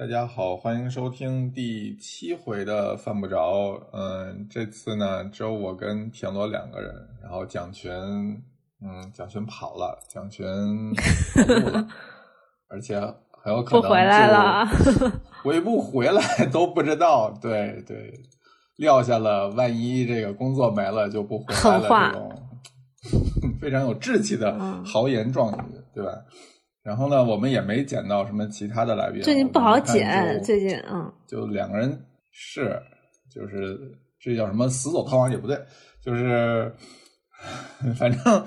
[0.00, 3.78] 大家好，欢迎收听第七回的犯不着。
[3.92, 6.90] 嗯，这次呢只有我跟田螺两个人，
[7.22, 7.92] 然后蒋群，
[8.80, 10.46] 嗯，蒋群跑了，蒋群
[10.94, 11.86] 跑路了，
[12.68, 12.98] 而且
[13.42, 14.66] 很有可能不回来了，
[15.44, 17.30] 回不回来都不知道。
[17.38, 18.10] 对对，
[18.76, 22.32] 撂下了，万一这个工作没了就不回来了，这种
[23.60, 26.12] 非常有志气的豪言壮语，对吧？
[26.82, 29.22] 然后呢，我们也没捡到什么其他的来宾。
[29.22, 31.90] 最近不好捡，最近嗯，就两个人
[32.32, 32.80] 是，
[33.32, 33.78] 就是
[34.18, 35.58] 这叫什么死走逃亡也不对，
[36.02, 36.74] 就是
[37.96, 38.44] 反正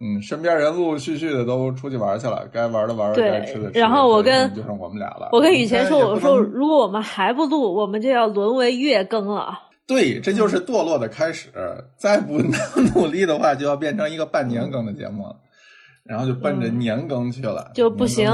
[0.00, 3.78] 嗯，身边人陆陆续续的都出去玩去了，该玩的玩，该吃的吃。
[3.78, 5.30] 然后我跟就剩我们俩了。
[5.32, 9.58] 我跟雨前说，我说如果我们还不录，我们就要沦为月更了。
[9.86, 11.48] 对，这就是堕落的开始。
[11.96, 12.38] 再不
[12.94, 15.36] 努力的话，就要变成一个半年更的节目了。
[16.08, 18.30] 然后就奔着年更去了，就不行。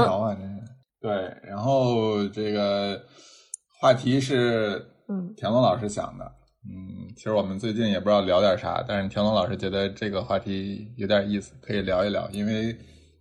[1.01, 1.11] 对，
[1.43, 3.01] 然后这个
[3.79, 6.25] 话题是，嗯，田龙老师想的，
[6.65, 12.73] 嗯，其实我们最近也不知道聊点啥，但是田龙老师觉得这个话题有点意思，可以聊一聊，因为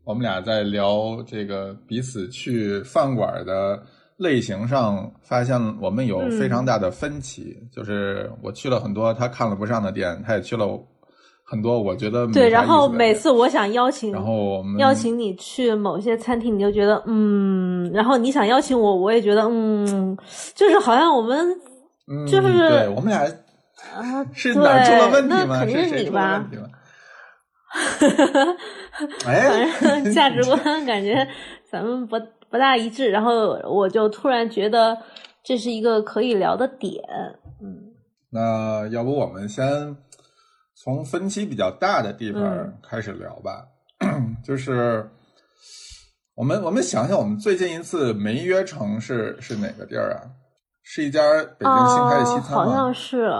[0.04, 3.82] 我们俩在聊这个彼此去饭馆的
[4.16, 10.80] 类型上，发现我们有非常大的分歧，就是我去了很多他看了不上的店，他也去了。
[11.52, 20.16] 很多我觉得对，然后每次我想邀请，然后邀请你去某些餐厅，你就觉得嗯，然后你想邀请我，我也觉得嗯，
[20.54, 21.46] 就是好像我们
[22.26, 23.20] 就是对我们俩
[23.94, 25.58] 啊， 是哪出了问题吗？
[25.58, 26.42] 肯定是你吧？
[29.26, 31.28] 哎，反正价值 观感觉
[31.70, 32.16] 咱们不
[32.48, 34.96] 不大一致，然后我就突然觉得
[35.44, 37.04] 这是一个可以聊的点，
[37.62, 37.92] 嗯，
[38.30, 39.94] 那要不我们先。
[40.82, 43.64] 从分歧比较大的地方开始聊吧，
[44.44, 45.08] 就是
[46.34, 50.26] 我们我们想想，我们最近一次没约成是是哪个地儿啊？
[50.82, 51.20] 是一家
[51.58, 52.64] 北京新开的西餐吗？
[52.64, 53.30] 好像是，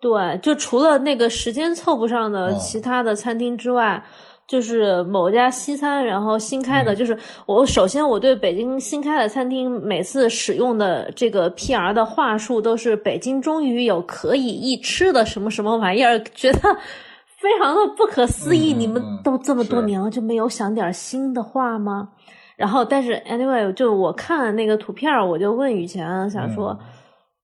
[0.00, 4.04] 对，就除了那个时间凑不上的其他的餐厅之外。
[4.46, 16.60] 就是某家西餐，然后新开的，就是我首先我对北京新开的餐厅每次使用的这个 PR 的话术都是北京终于有可以一吃的什么什么玩意儿，觉得
[17.38, 18.72] 非常的不可思议。
[18.72, 22.08] 你们都这么多年了，就没有想点新的话吗？
[22.56, 26.78] 然后，但是 anyway，就我看那个图片，我就问雨前，想说。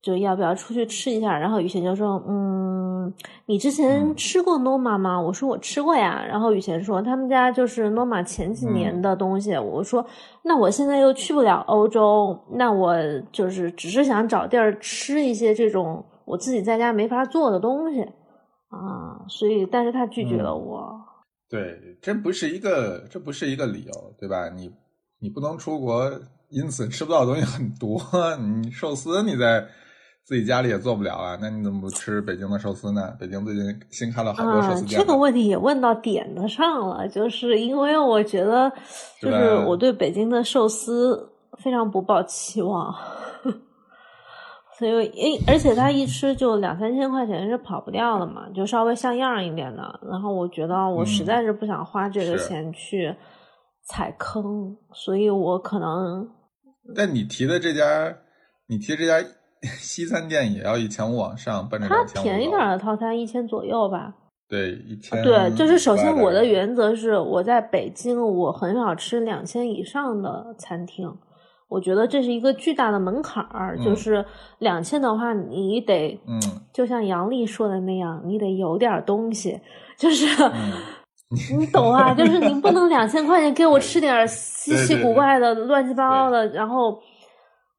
[0.03, 1.39] 就要不要出去吃一下？
[1.39, 3.15] 然后雨贤就说：“嗯，
[3.47, 10.05] 你之前吃过 Noma 吗？”我说：“我吃过呀。”然后雨贤说：“他们家就是 Noma 前几年的东西。”我说
[10.43, 12.97] ：“那我现在又去不了欧洲，那我
[13.31, 18.03] 就是只是想找地儿吃一些这种我自己在家没法做的东西
[18.71, 20.93] 啊。”所以，但是他拒绝了我。
[21.49, 24.49] 对，这不是一个，这不是一个理由，对吧？
[24.49, 24.69] 你
[25.21, 26.11] 你不能出国，
[26.49, 28.01] 因此吃不到东西很多。
[28.37, 29.65] 你寿司你在。
[30.25, 33.13] 自己家里也做不了啊，那你怎么不吃北京的寿司呢？
[33.19, 35.01] 北京最近新开了好多寿司店。
[35.01, 38.73] 这个问题也问到点子上了，就是因为我觉得，
[39.21, 41.29] 就是我对北京的寿司
[41.59, 42.95] 非常不抱期望，
[44.79, 50.01] 所以，因而且他一吃就两三千块钱是跑不掉的嘛，就稍微像样一点的。
[50.09, 53.13] 然后我觉得我实在是不想花这个钱去
[53.85, 56.31] 踩坑，所以我可能。
[56.95, 58.17] 但你提的这家，
[58.69, 59.29] 你提这家。
[59.79, 64.13] 西餐店也要一千五往上，奔着它便宜点的套餐一千左右吧。
[64.49, 65.23] 对，一千。
[65.23, 71.09] 对，就是首先我的原则是，我在北京我很少吃两千以上的餐厅，
[71.69, 73.79] 我觉得这是一个巨大的门槛儿。
[73.79, 74.25] 就是
[74.59, 76.41] 两千的话，你得，嗯，
[76.73, 79.61] 就像杨丽说的那样，你得有点东西，
[79.97, 80.27] 就是
[81.57, 87.01] 你懂啊，就是你不能两千块钱给我吃点稀奇古怪的、乱七八糟的，然后。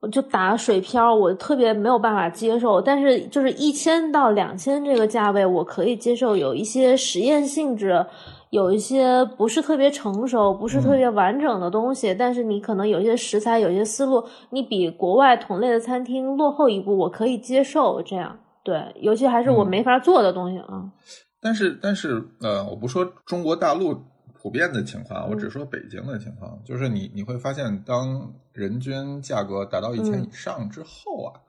[0.03, 2.81] 我就打水漂，我特别没有办法接受。
[2.81, 6.36] 但是就是一千到两千这个价位，我可以接受。
[6.36, 8.06] 有一些实验性质，
[8.50, 12.13] 有一些不是特别成熟、不是特别完整的东西。
[12.13, 18.01] 但是你可能有一些食材、有些思路，你比国外同类的餐厅落后一步，我可以接受。
[18.01, 20.83] 这样对，尤其还是我没法做的东西啊。
[21.42, 23.95] 但是，但是，呃，我不说中国大陆。
[24.44, 31.40] 普遍的情况，我只说北京的情况，就是你你会发现，当人均价格达到一千以上之后啊，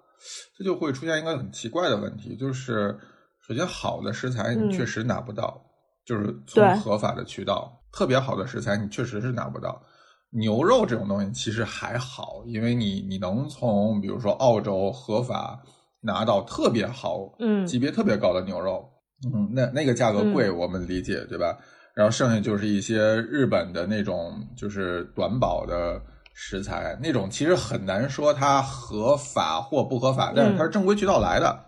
[0.57, 2.97] 这就会出现一个很奇怪的问题，就是
[3.45, 5.61] 首先好的食材你确实拿不到，
[6.07, 9.83] 就是从合法的渠道，特别好的食材你确实是拿不到。
[10.31, 15.61] 牛肉这种东西其实还好，因为你你能从比如说澳洲合法
[16.01, 18.89] 拿到特别好、嗯，级别特别高的牛肉，
[19.35, 21.59] 嗯，那那个价格贵，我们理解对吧？
[21.95, 26.01] 然后剩下就是一些日本的那种，就是短保的
[26.35, 31.65] 食材，那种其实很难说它合法或不合法，但是它是正规渠道来的，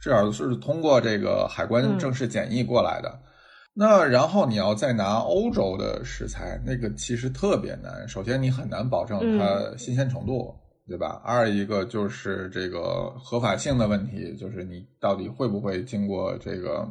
[0.00, 3.20] 至少是通过这个海关正式检疫过来的。
[3.72, 8.06] 那然后你要再拿欧洲的食材，那个其实特别难。
[8.06, 10.54] 首先你很难保证它新鲜程度，
[10.86, 11.20] 对吧？
[11.24, 16.86] 二一个就是这个合法性的问题，就是你到底会不会经过这个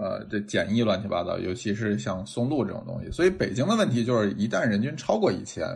[0.00, 3.10] 呃这简易乱七八糟，尤其是像松露这种东西。
[3.10, 5.66] 所以北京的问题就是，一旦人均超过一千，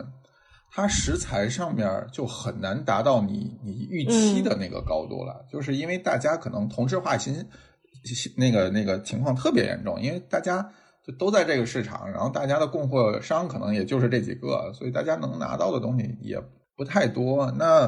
[0.71, 7.45] 它食材上面就很难达到你你预期的那个高度了，就是因为大家可能同质化新。
[8.35, 10.61] 那个那个情况特别严重，因为大家
[11.07, 16.37] 就都在这个市场，然后大家的供货商可能也就是这几个，所以大家能拿到的东西也
[16.75, 17.49] 不太多。
[17.51, 17.87] 那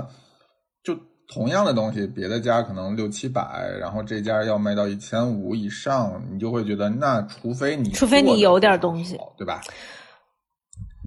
[0.85, 0.97] 就
[1.33, 9.61] 同样的东西，别的家可能六七百，然后这家要卖到一千五以上，你就会觉得，那除非你除非你有点东西，对吧？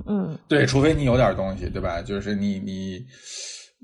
[0.06, 2.03] 嗯，对，除非你有点东西，对吧？
[2.03, 3.06] 就是你你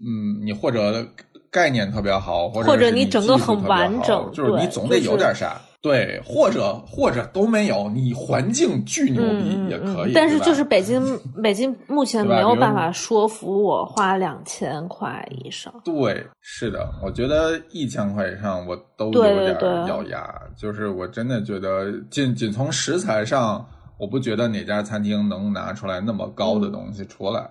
[0.05, 1.07] 嗯，你或者。
[1.51, 10.15] 概念特别好，或者你整个很完整，就是你总得有点啥，对，或者或者都没有，你环境巨牛逼也可以。
[10.15, 15.71] 但是就是北京， 北京目前没有办法说服我花两千块以上。
[15.85, 20.27] 对，是的，我觉得一千块以上我都有点咬牙。
[20.57, 23.63] 就是我真的觉得，仅仅从食材上，
[23.99, 27.47] 我不觉得哪家餐厅能拿出来那么高的东西出来。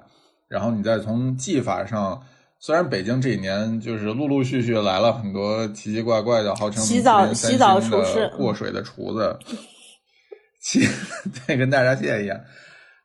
[0.47, 2.19] 然后你再从技法上。
[2.65, 9.38] 虽然北京这几年就是陆陆续续来了很多奇奇怪怪的号称洗澡洗澡厨师过水的厨子，
[10.62, 10.80] 其
[11.45, 12.39] 对跟大闸蟹一样，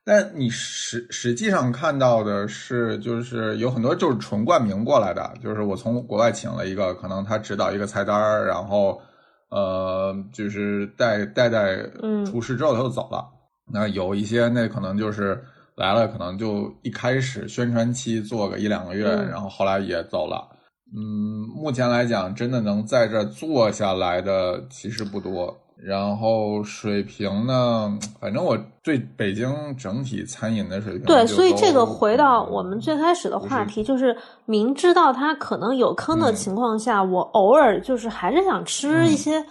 [0.05, 9.03] 但你实实际上看到的是，就是有很多就是纯冠名过来的，就是我从国外请了一个，可能他指导一个菜单然后
[9.51, 11.79] 呃就是带带带
[12.25, 13.29] 厨师之后他就走了。
[13.73, 15.43] 那有一些那可能就是。
[15.79, 20.45] 来了，可能就一开始宣传期做个一两个月，然后后来也走了。
[20.93, 25.57] 嗯，目前来讲，真的能在这做下来的其实不多。
[25.81, 34.17] 然后水平呢，反正我对北京整体餐饮的水平，对，所以这个回到我们最开始的话题，就是
[34.47, 39.47] 明知道它可能有坑的情况下，我偶尔就是还是想吃一些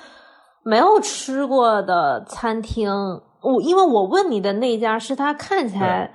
[0.66, 2.92] 没有吃过的餐厅。
[3.42, 6.12] 我因为我问你的那家是他看起来。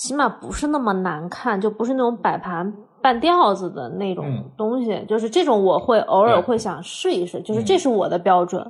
[0.00, 2.72] 起码不是那么难看，就不是那种摆盘
[3.02, 8.64] 半吊子的那种东西，就是这种我会偶尔会想试一试，就是这是我的标准，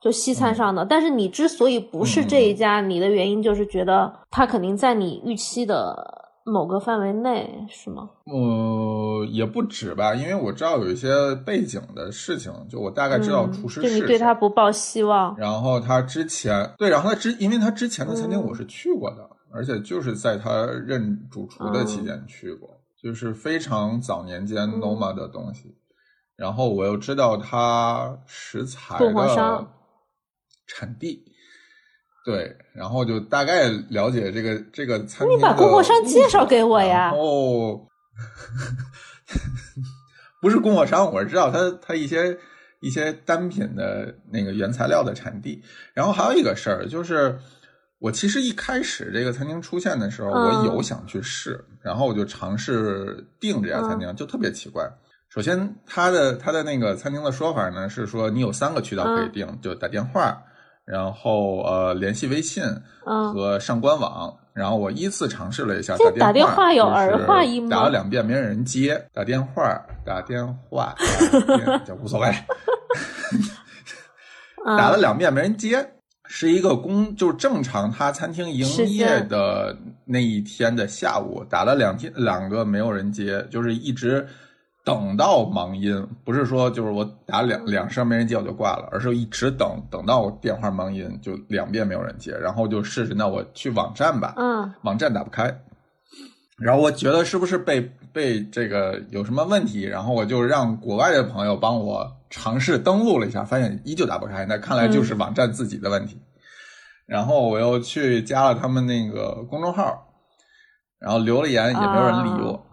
[0.00, 0.84] 就西餐上的。
[0.84, 8.10] 但是你之所以不是这一家，你的原因就是觉得它肯定在你预期的某个范围内，是吗？
[8.24, 13.88] 呃，也不止吧，因为我知道有一些背景的事情，就我大概知道厨师是。
[13.88, 15.36] 就你对他不抱希望。
[15.36, 19.28] 然后他之前对，然后他之，因为他之前的餐厅我是去过的。
[19.50, 22.68] 而且就是在他任主厨的期间去过，
[23.02, 25.74] 就是非常早年间 Noma 的东西。
[26.36, 29.66] 然后我又知道他食材的
[30.66, 31.24] 产地，
[32.28, 35.38] 对，然后就大概了解这个这个餐厅。
[35.38, 37.10] 你把供货商介绍给我呀？
[37.16, 37.80] 哦，
[40.42, 42.36] 不是供货商，我是知道他他一些
[42.80, 45.62] 一些单品的那个原材料的产地。
[45.94, 47.38] 然后还有一个事儿就是。
[48.00, 54.88] 我其实一开始这个餐厅出现的时候，我有想去试，然后我就尝试订这家餐厅，就特别奇怪。
[55.28, 60.40] 首先，他的他的那个餐厅的说法呢是说，你有三个渠道可以订，就打电话，
[60.90, 62.64] 然后呃联系微信
[63.04, 64.34] 和上官网。
[64.54, 67.70] 然后我依次尝试了一下打电话，有儿化音吗？
[67.70, 70.92] 打了两遍没人接，打电话打电话
[71.86, 72.28] 就无所谓，
[74.66, 75.88] 打了两遍没人接。
[76.30, 84.26] 是一个工，就是正常他餐厅营业的那一天的下午，打了两天两个没有人接，就是一直
[84.88, 95.54] 等到忙音，不是说就是我打两两声没人接我就挂了，而是一直等等到我电话忙音，就两遍没有人接，然后就试试那我去网站吧，嗯，网站打不开，
[96.56, 97.82] 然后我觉得是不是被
[98.14, 102.14] 被这个有什么问题，然后我就让国外的朋友帮我。
[102.30, 106.20] 尝试登录了一下，发现依旧打不开，那看来就是网站自己的问题。
[107.06, 110.06] 然后我又去加了他们那个公众号，
[110.98, 112.66] 然后留了言，也没有人理我。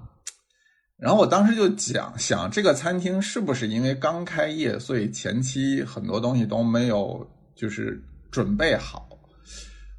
[0.98, 9.08] 然后我当时就讲，想这个餐厅是不是因为刚开业，所以前期很多东西都没有就是准备好。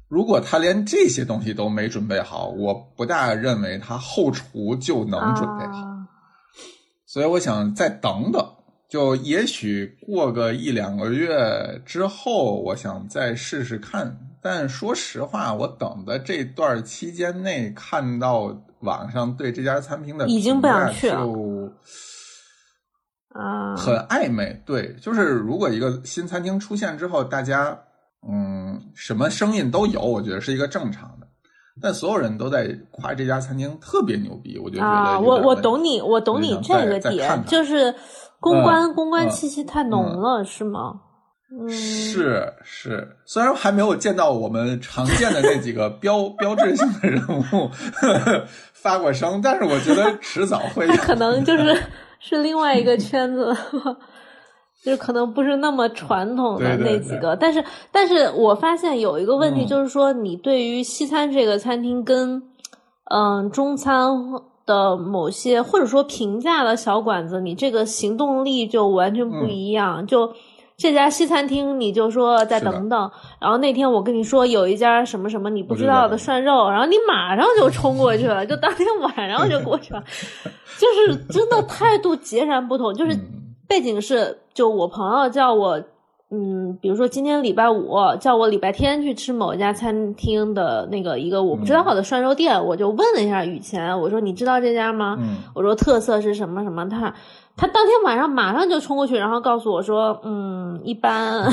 [0.07, 5.85] 如果他连这些东西都没准备好，我不大认为他后厨就能准备好。
[7.05, 8.53] 所以我想再等等。
[8.89, 18.47] 就也许过个一两个月之后，我想再试试看，但说实话，我等的这段期间内看到
[18.81, 21.27] 网上对这家餐厅的已经不想去了，
[23.29, 24.61] 啊，很暧昧。
[24.65, 27.77] 对，就是如果一个新餐厅出现之后，大家
[28.27, 31.27] 嗯什么声音都有，我觉得是一个正常的。
[31.79, 37.93] 但所有人都在夸这家餐厅特别牛逼，我就觉得啊，我我懂你，我懂你这个点，就是
[38.39, 41.01] 公关公关气息太浓了，是吗？
[41.49, 47.71] 嗯，是是，虽然还没有见到我们常见的那几个标标志性的人物
[48.73, 50.85] 发过声，但是我觉得迟早会。
[50.99, 51.81] 可能就是
[52.19, 53.55] 是另外一个圈子，
[54.83, 57.33] 就是可能不是那么传统的那几个。
[57.37, 57.63] 但是，
[57.93, 62.43] 但是我发现有一个问题，就是说你对于西餐这个餐厅跟
[63.05, 64.11] 嗯中餐
[64.65, 70.33] 的某些或者说平价的小馆子，你这个行动力就完全不一样，就。
[70.77, 73.11] 这家西餐厅，你就说再等等。
[73.41, 80.03] 然后那天我跟你说有一家什么什么你不知道的涮肉，然后你马上就冲过去了，就当天晚上就过去了，
[80.77, 82.93] 就是真的态度截然不同。
[82.93, 83.19] 就是
[83.67, 85.81] 背景是，就我朋友叫我，
[86.29, 95.17] 嗯，比如说今天礼拜五叫我礼拜天去吃某一家餐厅的那个一个我不知道的涮肉店，我就问了一下雨前，我说你知道这家吗？
[95.55, 97.11] 我说特色是什么什么他。
[97.57, 101.43] 他当天晚上马上就冲过去，然后告诉我说：“嗯，一般。”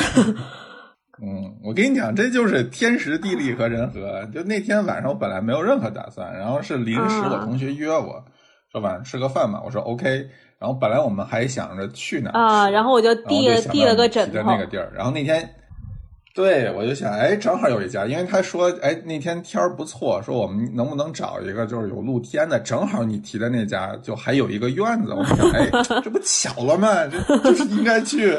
[1.22, 4.24] 嗯，我跟你讲，这就是天时地利和人和。
[4.26, 8.22] 就那天晚上，我本来没有任何打算，然后是临时我同学约我
[8.70, 10.28] 说晚上吃个饭嘛，我说 OK。
[10.60, 15.48] 然后本来我们还想着去哪啊，然后我就递了递了个枕头那个地儿，然后那天。
[16.34, 25.70] 对，我就想，哎，正好有一家，因为他说，哎，那天天儿不错，说我们能不能找一个就是有露天的，正好你提的那家就还有一个院子，我想，哎，
[26.02, 26.88] 这不巧了吗？
[27.06, 28.36] 这就是应该去。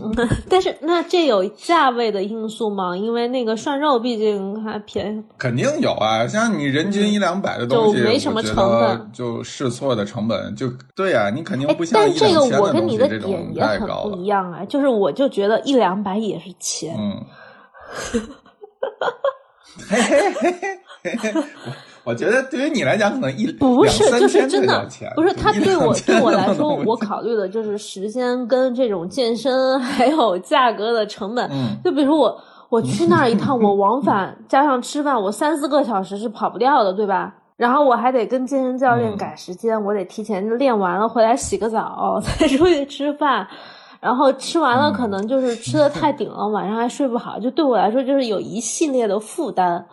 [0.50, 2.94] 但是那这有价位的因素吗？
[2.94, 5.24] 因为那个涮肉毕竟还便宜。
[5.38, 14.10] 肯定有啊，像你人均一两百的东西，就没什么成本，就试错的成本就对呀，你肯定不像一两千的东西这种太高了。
[14.10, 16.94] 不一样啊，就是我就觉得一两百也是钱。
[16.98, 17.24] 嗯。
[19.88, 20.70] 嘿嘿嘿嘿
[21.02, 21.44] 嘿嘿，
[22.04, 31.50] 我觉得对于你来讲，可能一不是就是真的不是他对我对我来说，我考虑的就是时间跟这种健身还有价格的成本。
[31.84, 37.34] 就比如说我我去那儿一趟， 我往返加上吃饭，我三四个小时是跑不掉的，对吧？
[37.56, 43.46] 然后我还得跟健身教练改时间，我得提前练完了回来洗个澡 再出去吃饭。
[44.00, 47.38] 然后吃完了，可能就是吃的太顶了，晚上还睡不好。
[47.38, 49.86] 就对我来说，就是有一系列的负担。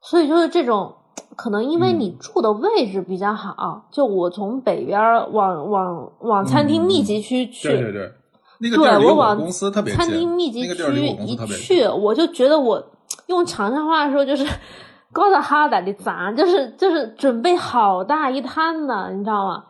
[0.00, 0.94] 所以就是这种，
[1.34, 5.00] 可能因为你住的位置比较好，就我从北边
[5.32, 8.12] 往往往餐厅密集区去，对对对，
[8.60, 12.80] 那个对我往公司特别餐厅密集区一去，我就觉得我
[13.26, 14.46] 用长沙话说就是
[15.10, 19.64] 高的哈达的砸，就是就是准备好大一摊呢，你知道吗？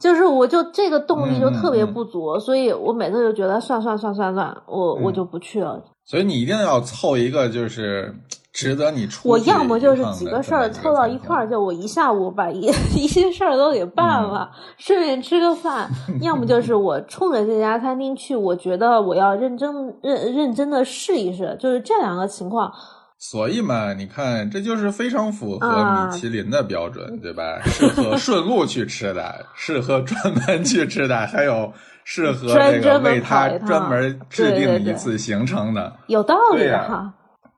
[0.00, 5.78] 就是我就这个动力就特别不足，所以我每次就觉得算算算算算，我我就不去了。
[6.06, 8.12] 所以你一定要凑一个就是
[8.52, 9.28] 值得你出。
[9.28, 12.62] 我要么就是几个事儿凑到一块儿，就我一下午把一
[12.96, 15.86] 一些事儿都给办了，顺便吃个饭；
[16.22, 22.72] 要么就是我冲着这家餐厅去，我觉得我要认真认认真的试一试，就是这两个情况。
[23.22, 27.60] 所以嘛，你看，这就是非常符合米其林的标准，对吧？
[27.66, 31.70] 适合顺路去吃的， 适合专门去吃的，还有
[32.02, 37.12] 适合这个为他专门制定一次行程的，有道理哈，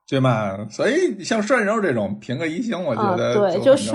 [0.08, 0.58] 对嘛？
[0.68, 3.94] 所以像涮肉这种评个一星，我觉得对，就是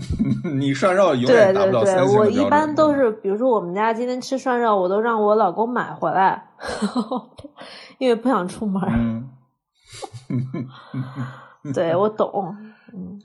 [0.54, 6.42] 你涮肉永远达不到三星我一般都是，比如说我们家今天吃涮肉，我都让我老公买回来，
[8.00, 9.28] 因为不想出门。
[11.72, 12.56] 对，我懂。
[12.92, 13.20] 嗯，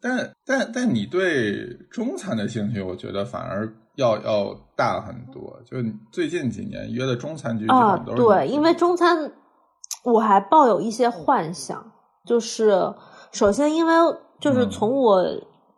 [0.00, 5.58] 但但但你对中餐的兴趣，我觉得反而要要大很多。
[5.64, 5.76] 就
[6.12, 9.32] 最近几年约的中餐局啊，对，因为中餐
[10.04, 11.92] 我还抱有一些幻想。
[12.26, 12.94] 就是
[13.32, 13.92] 首先，因为
[14.38, 15.24] 就是从我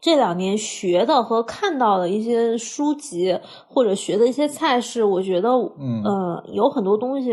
[0.00, 7.32] 这两年学的和看到的一些书籍或者学的一些菜式，我觉得嗯呃有很多东西。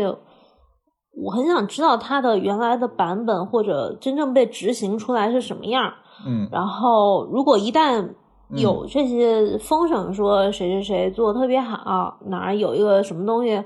[1.20, 5.92] 我很想知道它的原来的版本或者真正被执行出来是什么样
[6.26, 8.08] 嗯，然后如果一旦
[8.50, 13.62] 有这些风声说谁谁谁做的特别好，哪儿有一个什么东西，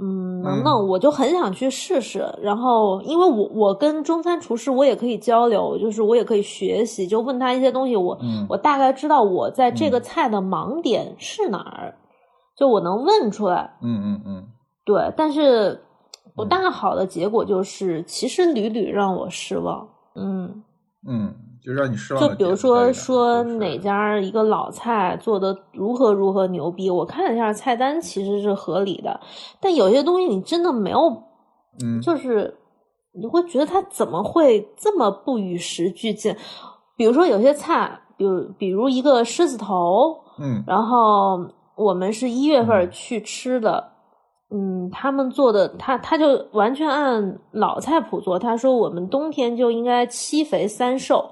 [0.00, 2.24] 嗯，能弄，我就很想去试试。
[2.40, 8.18] 然后，因为我我跟中餐厨师我也可以交流，就是我也可以学习，就问他一些东西，我
[8.48, 11.94] 我大概知道我在这个菜的盲点是哪儿，
[12.56, 13.76] 就我能问出来。
[13.82, 14.44] 嗯嗯嗯，
[14.84, 15.80] 对，但是。
[16.34, 19.86] 我大好的结果就是，其实屡屡让我失望。
[20.14, 20.62] 嗯
[21.06, 22.22] 嗯，就让你失望。
[22.22, 29.20] 就比如说说哪家一个老菜做的如何如何牛逼，我看了一下菜单，其实是合理的。
[29.60, 30.98] 但有些东西你真的没有，
[31.84, 32.56] 嗯，就是
[33.12, 36.34] 你会觉得它怎么会这么不与时俱进？
[36.96, 41.40] 比如说有些菜，比如比如一个狮子头，嗯，然后
[41.76, 43.84] 我们是一月份去吃的。
[43.84, 43.91] 嗯，
[44.90, 48.38] 他们做的他他就完全按老菜谱做。
[48.38, 51.30] 他说我们冬天就应该七肥三瘦，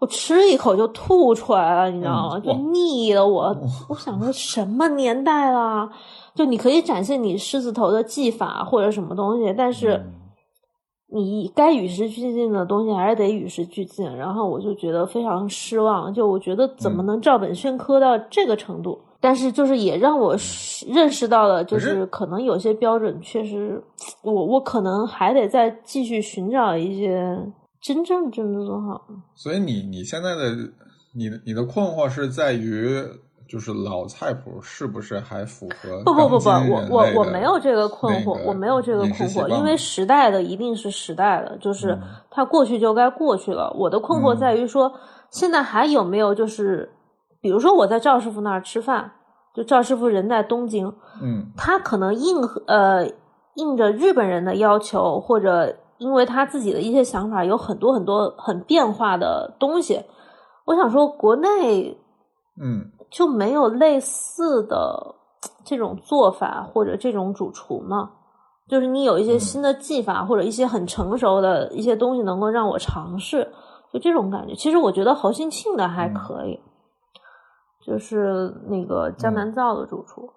[0.00, 2.38] 我吃一口就吐出来了，你知道吗？
[2.38, 3.56] 就腻了我。
[3.88, 5.90] 我想说什么年代了？
[6.34, 10.00] 就你可以展现你狮子头的技法或者什么东西，但是
[11.12, 14.08] 你该与时俱进的东西还是得与时俱进。
[14.16, 19.00] 然后我就觉得非常失望，就我觉得怎么能照本宣科到这个程度？
[19.22, 20.34] 但是，就是也让我
[20.88, 23.78] 认识到了，就是可能有些标准确实，
[24.22, 27.38] 我我可能还得再继续寻找一些
[27.82, 29.06] 真正真的做好。
[29.34, 30.56] 所以，你你现在的
[31.14, 32.88] 你的你的困惑是在于，
[33.46, 36.02] 就是老菜谱是不是还符合？
[36.02, 41.94] 不不不不，我我我没有这个困惑，我没有这个困惑，因为时代的一定是时代的，就是
[42.30, 43.70] 它过去就该过去了。
[43.78, 44.90] 我的困惑在于说，
[45.28, 46.90] 现在还有没有就是。
[47.40, 49.10] 比如说我在赵师傅那儿吃饭，
[49.54, 50.92] 就赵师傅人在东京，
[51.22, 53.06] 嗯，他可能应呃
[53.54, 60.04] 应着日本人的要求，或者因为他自己的一些想法，有很多很多很变化的东西。
[60.66, 61.98] 我想说，国内
[62.60, 65.14] 嗯就没有类似的
[65.64, 68.10] 这种做法或者这种主厨吗？
[68.68, 73.50] 就是你有一些新的技法或者一些很成熟的一些东西能够让我尝试，
[73.92, 74.54] 就这种感觉。
[74.54, 76.60] 其实我觉得侯兴庆的还可以。
[77.84, 80.30] 就是那个江南造的主厨，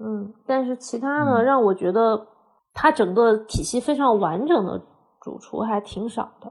[0.00, 2.26] 嗯，但是其他的让我觉得
[2.72, 4.80] 他整个体系非常完整的
[5.20, 6.50] 主厨还挺少的。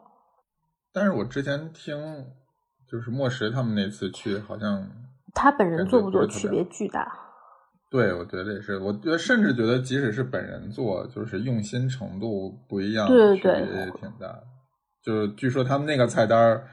[0.93, 1.95] 但是我之前听，
[2.89, 4.87] 就是莫石他们那次去，好像
[5.33, 7.11] 他本人做不做区别巨大。
[7.89, 8.77] 对，我觉得也是。
[8.77, 14.39] 我觉得甚至觉得，即使是本人做，就是用心程度不一样，对对对，也挺大。
[15.01, 16.63] 就是据说他们那个菜单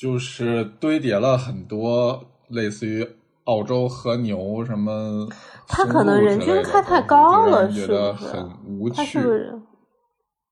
[0.00, 2.22] 就是堆叠了很多。
[2.50, 3.06] 类似于
[3.44, 5.26] 澳洲和牛什么，
[5.66, 8.96] 他可能人均开太高了，觉得很无趣。
[8.96, 9.58] 他是不是？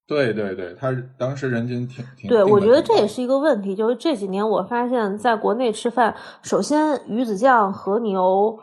[0.06, 2.30] 对对对，他当时人均挺挺。
[2.30, 3.76] 对，我觉得这也是一个问题。
[3.76, 8.58] 就是这几年我发现，在国内吃饭，首先鱼子酱、和牛、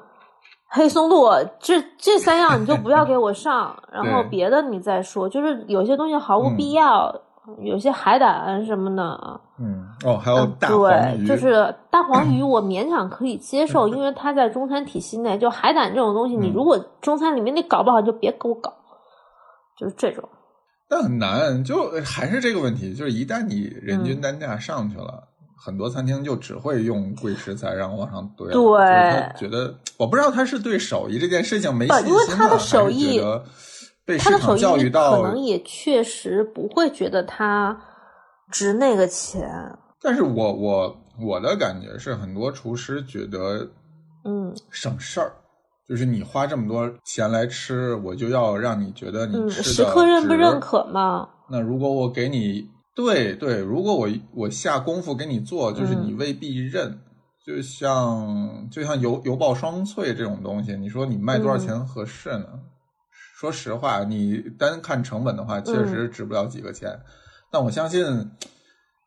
[0.70, 5.30] 黑松露这这三样你就不要给我上， 然后别的你再说。
[5.30, 7.16] 就是有些东西毫无必要。
[7.62, 15.38] 有些海胆什么的，嗯，哦，还有大黄鱼，就是大黄鱼，我勉强可以接受，因为它在中餐体系内。
[15.38, 18.74] 就海胆这种东西，你如果中餐里面你搞不好，就别给我搞，
[19.80, 20.28] 就是这种。
[20.90, 25.24] 但很难，就还是这个问题，就是一旦你人均单价上去了，
[25.58, 28.52] 很多餐厅就只会用贵食材，然后往上堆。
[28.52, 28.62] 对，
[29.12, 33.22] 他觉得我不知道他是对手艺这件事情没信心，因为他的手艺。
[34.20, 37.76] 他的手艺可能也确实不会觉得它
[38.52, 39.50] 值那个钱。
[40.02, 43.68] 但是我我我的感觉是，很多厨师觉得，
[44.24, 45.32] 嗯，省事儿，
[45.90, 51.28] 就是你花这么多钱来吃，我就要让你觉得你吃的食客认不认可嘛？
[51.50, 57.00] 那如果我给你，对对，如果我我下功夫给你做，就是你未必认。
[57.46, 62.48] 就像就像油油爆双脆这种东西，你说你卖多少钱合适呢？
[63.36, 66.98] 说实话，你单看成本的话，确实值不了几个钱。
[67.52, 68.02] 但我相信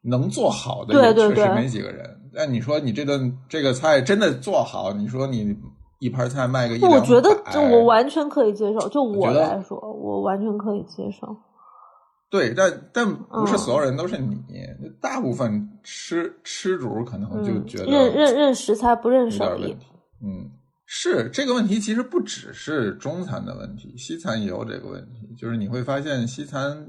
[0.02, 2.14] 能做好的也确实没几个人。
[2.34, 5.56] 但你说你这顿这个菜真的做好，你说你
[5.98, 8.86] 一盘菜卖个一我觉得就我完全可以接受。
[8.90, 11.34] 就我来说，我完全可以接受。
[12.30, 14.36] 对，但但不是所有人都是你，
[15.00, 19.74] 大部分吃吃主可能就觉得认认认食材不认手艺。
[20.22, 20.50] 嗯。
[20.90, 25.34] 是这个问题，其实不只是中餐的问题，西餐也有这个问题。
[25.38, 26.82] 就是你会发现，西餐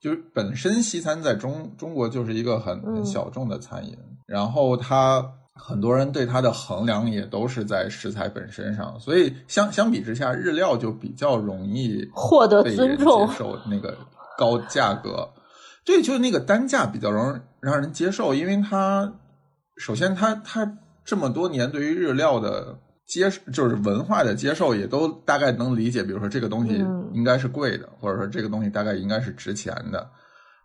[0.00, 3.94] 就是本身西餐在中中国就是一个很很小众的餐饮，
[4.26, 13.94] 然后它很多人对它的衡量也都是在食材本身上，所以相相比之下，日料就比较容易 获得尊重，接受那个
[14.38, 15.28] 高价格。
[15.84, 19.12] 对，就是那个单价比较容易让人接受，因为它
[19.76, 22.78] 首先它它这么多年对于日料的。
[23.08, 26.04] 接就是文化的接受，也都大概能理解。
[26.04, 26.74] 比如说，这个东西
[27.12, 30.08] 应该是贵的，或者说这个东西大概应该是值钱的。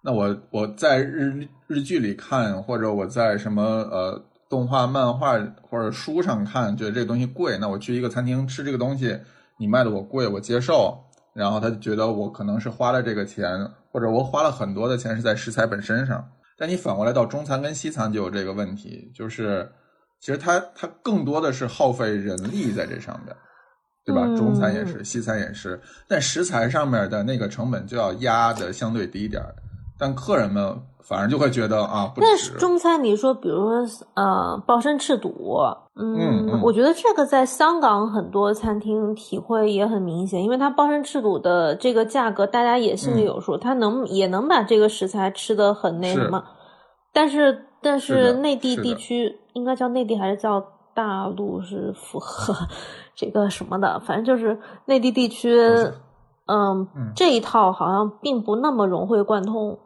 [0.04, 9.18] 那我我在日日剧里看，或者我在什么呃动画、漫画或者书上看，觉得这个东西贵，那我去一个餐厅吃这个东西，
[9.58, 11.00] 你卖的我贵，我接受。
[11.34, 13.50] 然后他就觉得我可能是花了这个钱，
[13.92, 16.24] 或者我花了很多的钱是在食材本身上。
[16.56, 19.68] 但你反过来到中餐跟西餐就有这个问题，就是
[20.24, 23.36] 其实它它更多的是耗费人力在这上面，
[24.06, 24.24] 对吧？
[24.38, 29.54] 中餐也是，西餐也是，但食材上面的那个成本就要压的相对低点儿，
[30.00, 30.82] 但客人们。
[31.06, 35.60] 反而就会觉得啊，不但是中餐你说，比如说呃，鲍参翅肚，
[36.00, 46.42] 嗯，我觉得这个在香港很多餐厅体会也很明显，因为它鲍参翅肚的这个价格大家也心里有数，它能也能把这个食材吃的很那什么，
[47.12, 52.56] 但是但是内地地区应该叫内地还是叫大陆是符合
[53.14, 55.54] 这个什么的，反正就是内地地区，
[56.48, 59.78] 嗯，这一套好像并不那么融会贯通，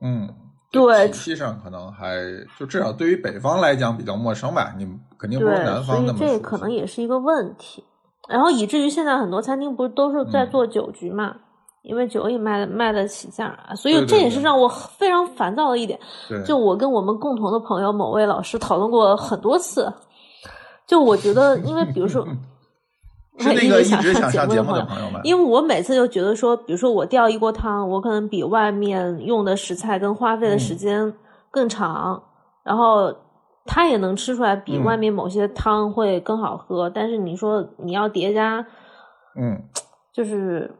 [0.00, 0.34] 嗯。
[0.72, 2.16] 对，体系上可能还
[2.58, 7.82] 就至少对于北方来讲比较陌生吧，你肯定不如南方那么所以这可能也是一个问题。
[8.28, 11.36] 然后以至于现在很多餐厅不是都是在做酒局嘛，
[11.86, 15.98] 因为酒也卖卖得起价，所以这也是让我非常烦躁的一点。
[16.44, 19.92] 就我跟我们共同的朋友某位老师讨论过很多次，
[20.86, 22.26] 就我觉得，因为比如说。
[23.38, 31.12] 是那个一直想上节目的朋友们，因为我每次就觉得说，比如说我吊一锅汤，我可能比外面用的食材跟花费的时间
[31.50, 32.18] 更长，
[32.64, 33.14] 然后
[33.66, 36.88] 他也能吃出来比外面某些汤会更好喝。
[36.88, 38.66] 但是你说你要叠加，
[39.38, 39.62] 嗯，
[40.14, 40.74] 就是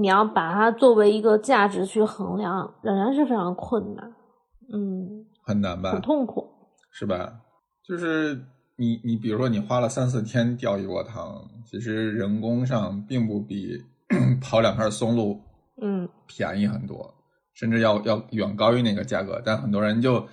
[0.00, 4.14] 你要把它作为一个价值去衡量，仍然是非常困难，
[4.72, 5.92] 嗯，很难吧？
[5.92, 6.48] 很痛苦，
[6.90, 7.40] 是吧？
[7.82, 8.40] 就是。
[8.80, 13.76] 你你比如说，你花了三四天钓一窝塘，其实人工上并不比
[14.40, 15.40] 刨两片松露，
[15.82, 17.12] 嗯，便宜很多，
[17.54, 19.42] 甚至要要远高于那个价格。
[19.44, 20.24] 但很多人就，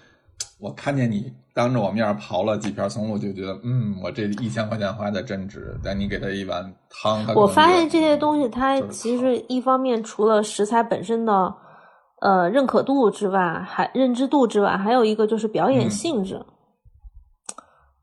[0.66, 5.80] 我看见你当着我面刨了几片松露，就觉得，嗯，我这一千块钱花的真值。
[5.84, 11.54] 但你给他一碗汤，我发现这些东西，它其实一方面除了食材本身的
[12.22, 16.44] 呃认可度之外，还认知度之外，还有一个就是表演性质。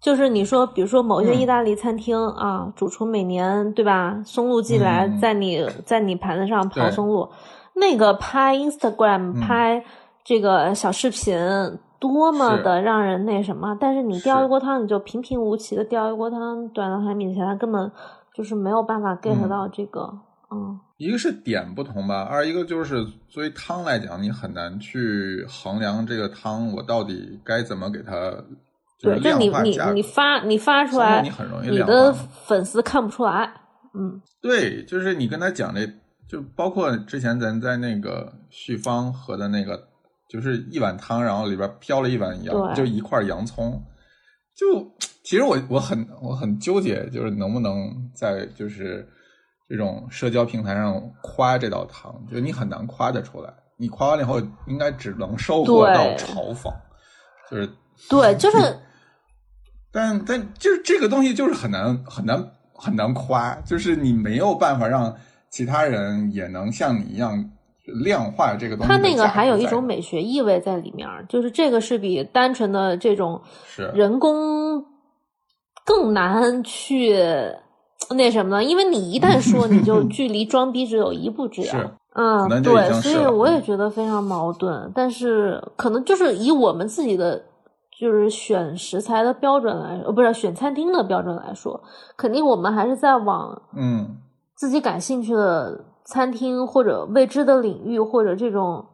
[0.00, 7.28] 就是你说，比如说某些意大利餐厅啊，主厨每年对吧，松露寄来，在你在你盘子上刨松露，
[7.74, 9.84] 那个拍 Instagram 拍
[10.24, 11.36] 这个小视频，
[12.02, 13.78] 多么的让人那什么。
[13.80, 17.88] 但是你吊一锅汤，你就平平无奇的吊一锅汤端到他面前，他根本
[18.34, 20.12] 就是没有办法 get 到这个。
[20.50, 28.12] 嗯，一个是点不同吧，二一个就是作为汤来讲，你很难去衡量这个汤我到底该怎么给它。
[29.00, 33.52] 对，就你你你发你发出来，你很容易你的粉丝看不出来。
[33.94, 35.86] 嗯，对，就是你跟他讲这，
[36.28, 39.88] 就包括之前咱在那个旭芳喝的那个，
[40.32, 43.78] 就是一碗汤，然后里边飘了一碗洋，就一块洋葱。
[44.56, 44.90] 就
[45.22, 49.06] 其实我我很我很纠结，就是能不能在就是
[49.68, 53.52] 这种社交平台上夸这道汤，就你很难夸得出来。
[53.76, 56.72] 你夸完了以后，应该只能收获到嘲讽，
[57.50, 57.68] 就是
[58.08, 58.56] 对，就是。
[59.94, 62.42] 但但就是这个东西就是很难很难
[62.72, 65.14] 很难夸，就是你没有办法让
[65.50, 67.50] 其他人也能像你一样
[67.84, 68.92] 量化这个东西。
[68.92, 73.40] 它那个还有一种美学意味在里面，就是这个是比单纯的这种
[73.94, 74.84] 人工
[75.84, 77.16] 更难去
[78.10, 78.64] 那什么呢？
[78.64, 81.74] 因为你一旦说，你就距离装逼只有一步之遥。
[82.14, 84.90] 嗯，对，所以我也觉得非常矛盾。
[84.94, 87.42] 但是可能就是以我们自己的。
[88.00, 91.80] 就是选食材的标准来，呃，不是选餐厅的标准来说，
[92.16, 94.16] 肯定我们还是在往嗯
[94.56, 95.78] 自己感兴趣的
[96.12, 98.84] 餐厅或者未知的领域，或者这种，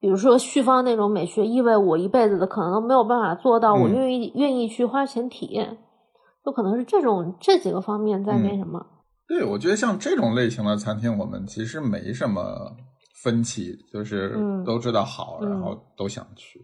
[0.00, 5.78] 比如说旭芳那种美学意味，我一辈子的可能都没有办法做到，我愿意愿意去花钱体验，
[6.44, 8.84] 有可能是这种这几个方面在那什么。
[9.28, 12.42] 对，我觉得像这种类型的餐厅，我们其实没什么
[13.22, 16.58] 分歧，就是都知道好，然后都想去。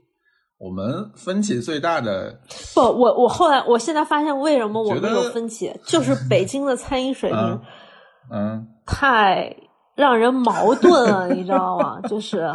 [0.59, 2.41] 我们分歧最大的
[2.75, 7.61] 不，我我后来我现在发现为什么我们有分歧，就是北京的餐饮水平，
[8.33, 9.55] 嗯，太
[9.95, 12.01] 让人矛盾啊，你知道吗？
[12.09, 12.53] 就是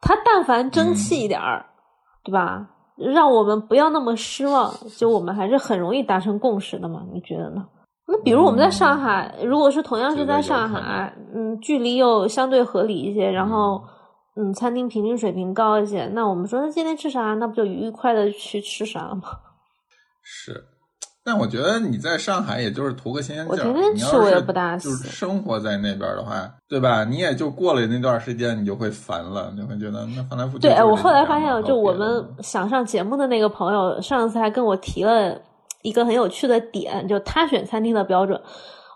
[0.00, 1.64] 他但凡争气一点儿，
[2.24, 2.66] 对吧？
[2.96, 7.02] 让我们不要那么失望，就我们还是很容易达成共识的嘛？
[7.12, 7.66] 你觉得呢？
[8.06, 13.82] 那比如我们在上海，如果是同样是在上海，嗯，距离又相对合理一些，然后。
[14.36, 17.34] 嗯，餐厅平均水平高一些，那我们说，那今天吃啥？
[17.34, 19.22] 那不就愉快的去吃啥了吗？
[20.22, 20.52] 是，
[21.22, 23.68] 但我觉得你在上海，也就是图个新鲜劲儿。
[23.68, 27.04] 我天天吃，我也不大就是生活在那边的话，对吧？
[27.04, 30.60] 你也就过了那段时间，你就会烦了，你会觉得那翻来覆去。
[30.60, 35.38] 对，我后来发现，就我们想上节目的那个朋友，上次还跟我提了
[35.82, 38.40] 一个很有趣的点，就他选餐厅的标准。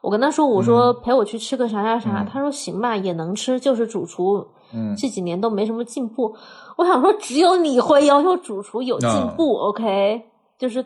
[0.03, 6.37] 我跟他说，我说陪我去吃个啥啥啥，他说行吧，也能吃，就是主厨，嗯，这几年都没什么进步。
[6.77, 10.23] 我想说，只有你会要求主厨有进步，OK，
[10.59, 10.85] 就是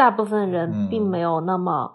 [0.00, 1.92] 大部分人并没有那么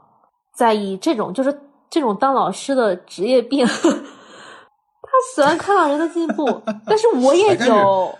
[0.55, 3.65] 在意这种，就是这种当老师的职业病。
[5.01, 8.13] 他喜欢看到人的进步，但是我也 有。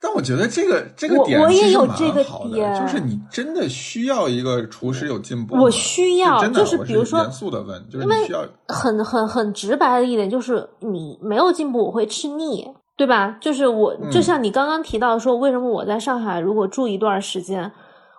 [0.00, 5.56] 但我觉得这个这个点我也有这个点，就是你真的需要一个厨师有进步。
[5.56, 13.36] 我需要，就是比如说严肃的问，就是需要很很很直白的一点，就是你没有进步，我会吃腻，对吧？
[13.40, 17.72] 就是我就像你刚刚提到说，为什么我在上海如果住一段时间，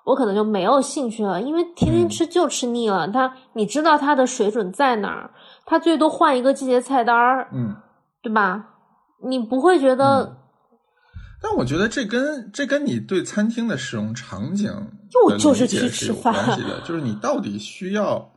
[0.07, 3.05] 我可能就没有兴趣了，因为天天吃就吃腻了。
[3.09, 5.29] 他你知道他的水准在哪儿？
[5.65, 7.75] 他最多换一个季节菜单儿，嗯，
[8.21, 8.69] 对吧？
[9.27, 10.37] 你不会觉得？
[11.41, 14.71] 但我觉得这跟这跟你对餐厅的使用场景
[15.13, 18.31] 又就是去吃饭的，就是你到底需要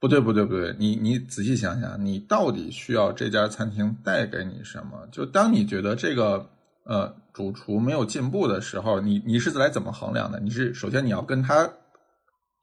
[0.00, 5.06] 不对不对不对，你你仔细想想，你到底需要这家餐厅带给你什么？
[5.12, 6.50] 就当你觉得这个
[6.86, 10.40] 呃主厨没有进步的时候，你你是来怎么衡量的？
[10.40, 11.68] 你是首先你要跟他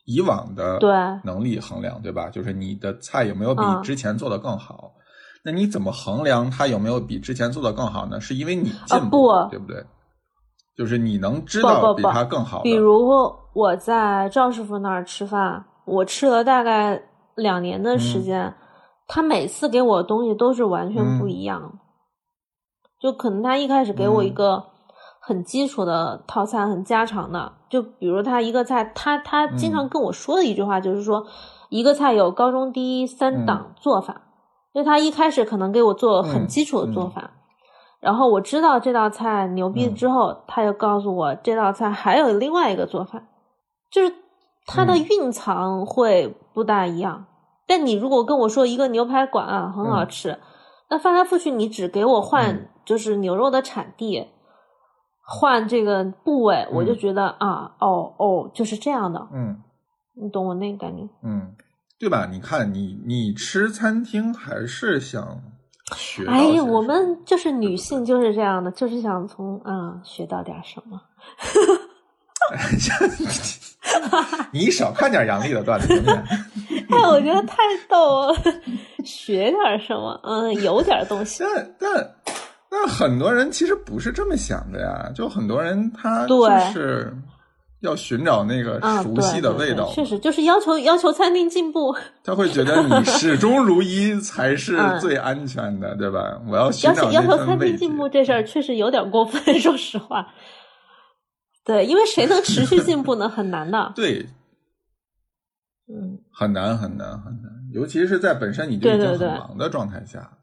[0.05, 0.89] 以往的对
[1.23, 2.29] 能力衡量，对吧？
[2.29, 4.93] 就是你的菜有没有比之前做的更好？
[5.43, 8.19] 那你怎么衡量他有没有比之前做的更好呢？
[8.19, 9.85] 是因为你进步，对不对？
[10.77, 12.61] 就是你能知道比他更好。
[12.61, 13.09] 比如
[13.53, 17.01] 我在赵师傅那儿吃饭，我吃了大概
[17.35, 18.53] 两年的时间，
[19.07, 21.79] 他每次给我的东西都是完全不一样。
[22.99, 24.63] 就可能他一开始给我一个
[25.19, 27.53] 很基础的套餐，很家常的。
[27.69, 31.25] 就比如他一个菜，他他经常跟我说的一句话就是说，
[31.69, 34.21] 一个菜有高中低三档做法。
[34.73, 37.31] 就他一开始可能给我做很基础的做法，
[37.99, 43.23] 然后我知道这道菜牛逼之后，他又告诉我这道菜还有另外一个做法，
[43.89, 44.13] 就是
[44.67, 47.25] 它的蕴藏会不大一样。
[47.65, 50.37] 但你如果跟我说一个牛排馆啊很好吃，
[50.89, 54.27] 那翻来覆去你只给我换就是牛肉的产地，
[55.25, 59.61] 换这个部位，我就觉得啊哦哦就是这样的，嗯，
[60.13, 61.55] 你懂我那个感觉，嗯。
[61.99, 62.27] 对吧？
[62.31, 65.41] 你看，你你吃餐厅还是想
[65.95, 66.27] 学？
[66.27, 71.01] 哎呀，我们就是女性就是这样的，就是想从啊学到点什么。
[74.51, 75.93] 你少看点杨笠的段子？
[76.89, 77.57] 哎，我觉得太
[77.89, 78.35] 逗了，
[79.03, 80.19] 学点什么？
[80.23, 81.43] 嗯，有点东西。
[81.43, 82.15] 但但
[82.69, 87.13] 但很多人其实不是这么想的呀，就很多人他就是。
[87.81, 91.95] 要寻找那个熟悉的味道，确实就是要求要求餐厅进步。
[92.23, 96.19] 他会觉得你始终如一才是最安全的，对吧？
[96.49, 100.27] 我要寻找要求餐厅进步这事儿确实有点过分， 说实话。
[101.67, 103.27] 对，因为谁能持续进步呢？
[103.27, 103.91] 很难的。
[103.93, 104.25] 对，
[105.89, 110.37] 嗯，很难很难很难，尤其是在本身你就已经很忙的状态下。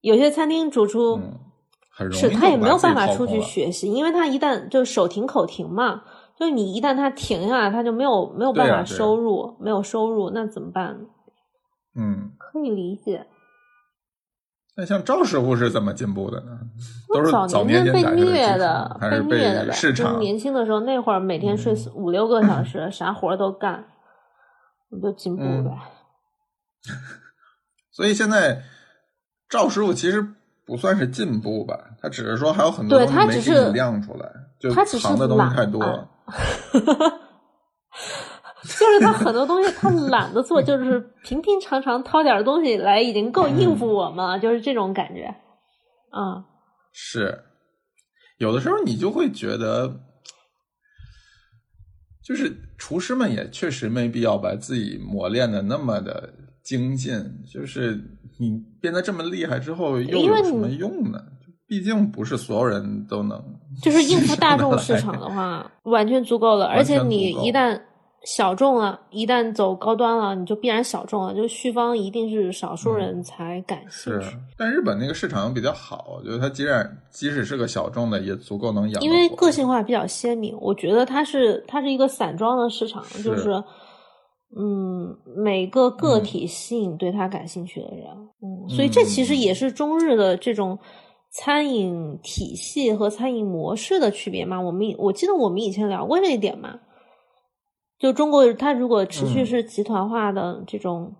[0.00, 1.18] 有些餐厅主厨
[1.88, 6.02] 很容易，是他也没有办法出去学习，因为他一旦就手停口停嘛。
[6.36, 10.98] 就是你一旦他停下来，他就没有没有办法收入，没有收入，那怎么办？
[11.94, 13.24] 嗯，可以理解。
[14.76, 16.58] 那像赵师傅是怎么进步的呢？
[17.08, 19.92] 都是早年间被虐的，被虐的呗。
[19.92, 23.84] 就年轻的时候，那会儿每天睡五六个小时， 啥活都干，
[24.90, 25.70] 你就进步呗。
[27.92, 28.62] 所以现在
[29.48, 30.26] 赵师傅其实
[30.66, 36.08] 不算是进步吧，他只是说还有很多东西没给你亮出来，就藏的东西太多。
[38.64, 45.24] 就是他很多东西他懒得做，就是平平常常掏点东西来已经够应付我们了，就是这种感觉。
[46.10, 46.44] 啊，
[46.92, 47.42] 是
[48.38, 50.00] 有的时候你就会觉得，
[52.24, 57.12] 就是厨师们也确实没必要把自己磨练的那么的精进。
[57.52, 58.00] 就是
[58.38, 61.20] 你变得这么厉害之后，又有什么用呢？
[61.66, 63.42] 毕竟不是所有人都能，
[63.82, 66.66] 就是应付大众市场的话，完全足够了。
[66.70, 67.80] 而且你一旦
[68.24, 71.34] 小众了，一旦走高端了，你就必然小众了。
[71.34, 74.36] 就旭方一定是少数人才感兴趣。
[74.56, 79.02] 但日本那个市场比较好，我觉得它既然即使是个小众的，也足够能养。
[79.02, 83.50] 因为个性化比较鲜明，我觉得它是它是一个散装的市场，就是
[84.58, 88.06] 嗯，每个个体吸引对它感兴趣的人，
[88.42, 90.78] 嗯，所以这其实也是中日的这种。
[91.36, 94.60] 餐饮体系和餐饮模式的区别嘛？
[94.60, 96.78] 我们我记得我们以前聊过这一点嘛。
[98.04, 101.14] 就中国，它如果持续是集团化的这种，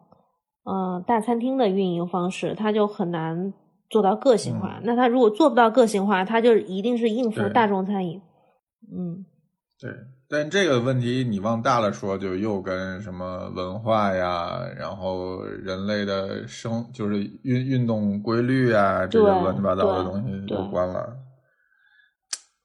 [0.64, 3.54] 呃，大餐厅的运营方式，它就很难
[3.88, 4.80] 做到个性化。
[4.82, 8.20] 那它如果做不到个性化，它就一定是应付大众餐饮。
[8.94, 9.24] 嗯，
[9.80, 9.90] 对。
[10.28, 21.16] 但这个问题你往大了说，就又跟什么文化呀，然后人类的生就是运运动规律啊，这些乱七八糟的东西有关了。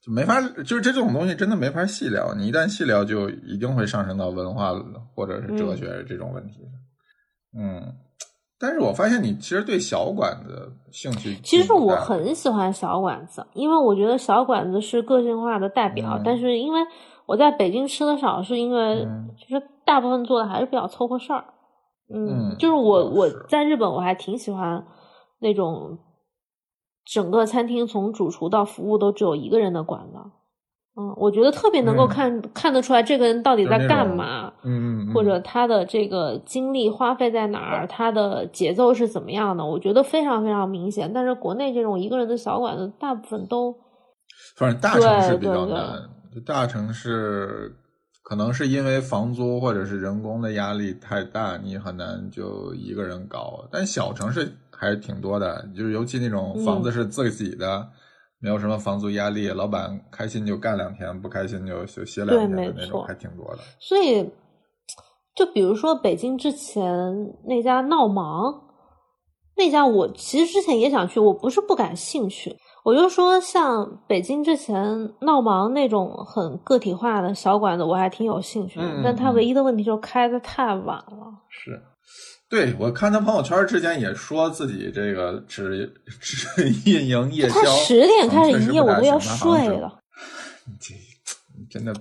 [0.09, 2.33] 就没法，就是这种东西真的没法细聊。
[2.33, 4.73] 你一旦细聊，就一定会上升到文化
[5.15, 6.59] 或者是哲学这种问题。
[7.57, 7.93] 嗯。
[8.61, 11.33] 但是我发现你其实对小馆子兴趣。
[11.43, 16.19] 其实我很喜欢小馆子，因为我觉得小馆子是个性化的代表。
[16.25, 16.81] 但是因为
[17.25, 21.45] 我在北京吃的少，是因为其实大部分做的还是比较凑合事儿。
[22.13, 24.83] 嗯，就是我我在日本我还挺喜欢
[25.39, 25.97] 那种
[27.11, 30.31] 整个餐厅从主厨到服务都只有一个人的管了。
[30.95, 41.11] 嗯，我觉得特别能够看看得出来这个人到底在干嘛，嗯，或者他的这个精力花费在哪儿，他的节奏是怎么样的，我觉得非常非常明显。
[41.13, 43.73] 但是国内这种一个人的小馆子，大部分都，
[44.57, 47.73] 反正大城市比较难，就大城市
[48.21, 53.65] 可能是因为房租或者是人工的压力太大，你很难就一个人搞。
[53.71, 57.85] 但小城市还是挺多的，就是尤其那种房子是自己的。
[58.41, 63.59] 没有什么房租压力，老板开心就干两天，不开心就就歇两天的那种，还挺多的。
[63.81, 64.31] 所以，
[65.35, 66.81] 就比如说北京之前
[67.45, 68.61] 那家闹忙，
[69.57, 78.79] 那家我其实之前也想去，我不是不感兴趣，我就说像北京之前闹忙那种很个体化的小馆子，我还挺有兴趣。
[78.79, 81.43] 嗯，但他唯一的问题就是开的太晚了。
[81.49, 81.77] 是。
[82.49, 89.99] 对，我看他朋友圈之前也说自己这个只只运营夜宵，他十点开始营业，我都要睡了。
[90.65, 90.95] 你这
[91.69, 91.93] 真的，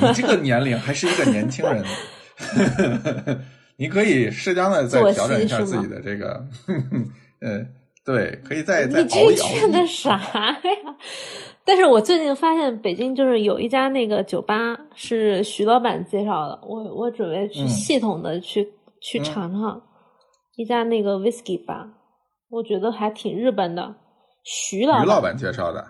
[0.00, 1.84] 你这个年龄还是一个年轻人，
[3.76, 6.46] 你可以适当的再调整一下自己的这个，
[7.40, 7.66] 嗯，
[8.04, 9.66] 对，可以再再熬一熬。
[9.66, 10.60] 你这啥呀？
[11.64, 18.68] 但是我最近发现北京就是有一家那个酒吧是徐老板介绍的，我我准备去系统的去。
[19.02, 19.82] 去尝尝
[20.56, 21.88] 一家那个 whisky 吧，
[22.48, 23.94] 我觉得还挺日本的。
[24.44, 25.86] 徐老徐老板介绍的，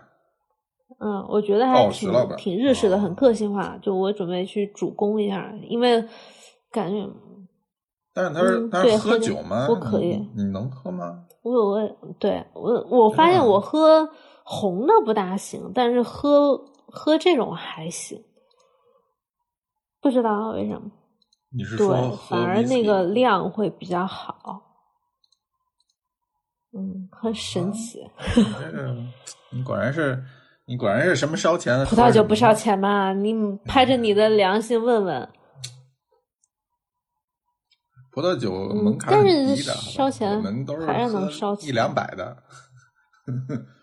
[0.99, 3.79] 嗯，我觉得还挺挺日式的，很个性化。
[3.81, 6.05] 就我准备去主攻一下，因为
[6.71, 7.09] 感觉。
[8.15, 9.67] 但是他是他是喝酒吗？
[9.71, 11.25] 我可以，你能喝吗？
[11.43, 14.07] 我我对我我发现我喝
[14.45, 18.23] 红的不大行，但是喝喝这种还行，
[20.03, 20.91] 不知道为什么。
[21.55, 24.63] 你是说，反而那个量会比较好，
[26.73, 28.01] 嗯，很神奇。
[29.51, 30.25] 你果然是，
[30.65, 31.85] 你果然是什么烧钱的？
[31.85, 33.13] 葡萄酒不烧钱吗？
[33.13, 33.35] 你
[33.67, 35.29] 拍着你的良心问问。
[38.11, 40.43] 葡萄酒门槛很低的，烧钱，
[40.87, 42.43] 还是能烧钱一两百的。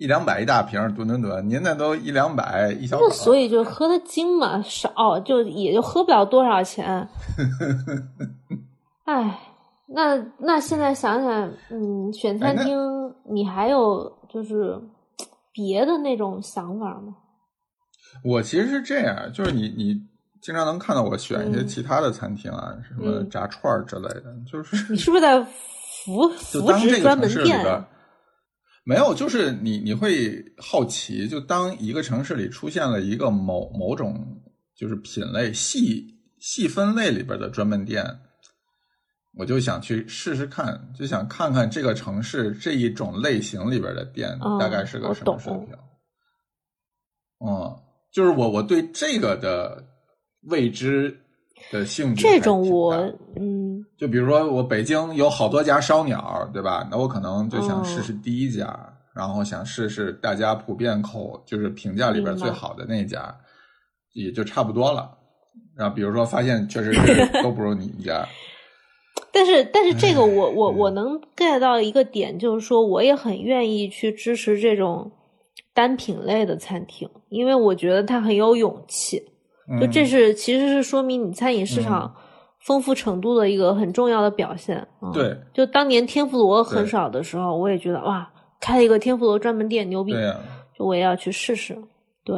[0.00, 2.98] 一两百一大瓶，吨吨吨，您那都一两百一小。
[2.98, 7.06] 那所以就喝的精嘛，少就也就喝不了多少钱。
[9.04, 9.38] 哎，
[9.86, 12.78] 那那现在想想，嗯，选餐厅
[13.30, 14.74] 你还有就是
[15.52, 17.14] 别的那种想法吗？
[18.24, 20.00] 我其实是这样，就是你你
[20.40, 25.38] 经常能看到我选一些其他的餐厅啊，什么炸串之类的，就是你是不是在
[26.06, 27.84] 扶扶持专门店？
[28.82, 34.42] 没有，就是你你会好奇，就当一个城市里出现了一个某某种
[34.74, 38.04] 就是品类细细分类里边的专门店，
[39.34, 45.76] 我就想去试试看，就想看看这个城市这一种类型里边的店大概是个什么水平。
[47.46, 47.78] 嗯，
[48.10, 49.84] 就是我我对这个的
[50.42, 51.20] 未知
[51.70, 52.94] 的兴趣，这种我
[53.36, 53.84] 嗯。
[53.96, 56.88] 就比如说，我北京有好多家烧鸟，对吧？
[56.90, 58.64] 那我可能就想试试第一家，
[59.14, 63.34] 然后想试试大家普遍口就是评价里边最好的那家，
[64.14, 65.18] 也就差不多了。
[65.76, 68.26] 然后比如说发现确实是 都不如你们家，
[69.32, 75.10] 但是但是这个我我我能 get 到一个点，就是说我也很愿意去支持这种
[75.74, 79.22] 单品类的餐厅，因为我觉得它很有勇气。
[79.78, 82.14] 就这是其实是说明你餐饮市场。
[82.62, 84.86] 丰富程度的一个很重要的表现。
[85.14, 88.30] 对，就当年天妇罗很少的时候，我也觉得哇，
[88.60, 90.12] 开一个天妇罗专门店牛逼。
[90.12, 90.38] 对呀，
[90.78, 91.74] 就我也要去试试。
[92.22, 92.36] 对，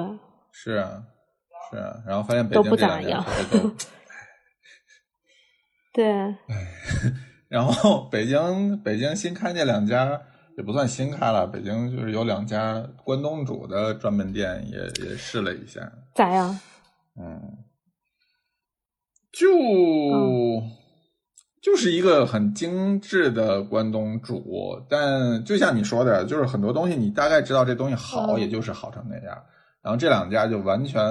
[0.52, 1.02] 是啊，
[1.68, 3.24] 是啊，然后发现都不咋样。
[5.92, 6.06] 对。
[6.08, 6.36] 哎，
[7.50, 10.22] 然后北京北京新开那两家
[10.56, 15.80] 也不算新开了，北京就是有两家关东煮的专门店，也也试了一下。
[16.14, 16.60] 咋样？
[17.20, 17.58] 嗯。
[19.32, 19.48] 就
[21.62, 29.42] 就是一个很精致的关东煮，但就像你说的，就是很多东西你大概知道这东西好，也就是好成那样。
[29.80, 31.02] 然后这两家就完全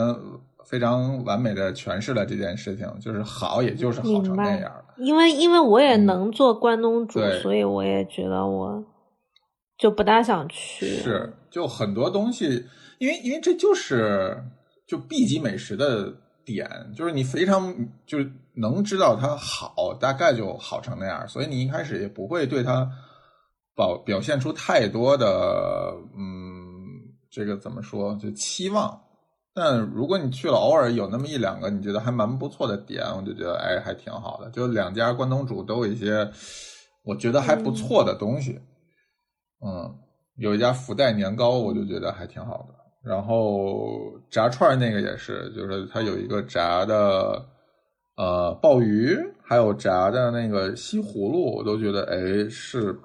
[0.66, 4.86] 非常完美的诠释了这件事情，就是好，也就是好成那样了。
[4.98, 8.86] 因为因为我也能做关东煮，所以我也觉得我
[9.80, 10.86] 就不大想去。
[10.86, 12.66] 是，就很多东西，
[13.00, 14.38] 因为因为这就是
[14.92, 16.14] 就 B 级美食的
[16.44, 17.74] 点，就是你非常
[18.06, 22.86] 就是能知道它好，大概就好成那样，所以你一开始也不会对它
[23.74, 29.02] 表表现出太多的嗯，这个怎么说就期望。
[29.54, 34.50] 但如果你去了，偶尔有那么一两个你觉得还蛮不错的点，我就觉得哎，还挺好的。
[34.50, 36.30] 就两家关东煮都有一些
[37.06, 38.60] 我觉得还不错的东西。
[39.66, 39.98] 嗯，
[40.36, 42.81] 有一家福袋年糕，我就觉得还挺好的。
[43.04, 47.46] 然后炸串那个也是，就是它有一个炸的
[48.16, 53.00] 呃鲍鱼，还有炸的那个西葫芦，我都觉得哎是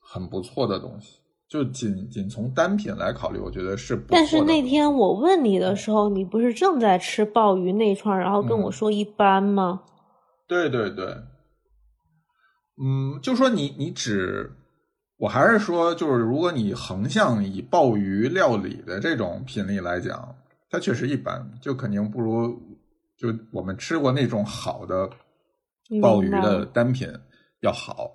[0.00, 1.18] 很不错的东西。
[1.48, 4.06] 就仅仅从单品来考虑，我觉得是不。
[4.08, 9.82] 但是那天我问你的时候，你不是正在吃鲍鱼那串，然后跟我说一般吗？
[10.48, 11.14] 对对对，
[12.82, 14.50] 嗯，就说你你只，
[15.22, 20.34] 我还是说，就是如果你横向以鲍鱼料理的这种品类来讲，
[20.68, 22.48] 它确实一般，就肯定不如
[23.16, 25.08] 就我们吃过那种好的
[26.00, 27.08] 鲍鱼的单品
[27.60, 28.10] 要好，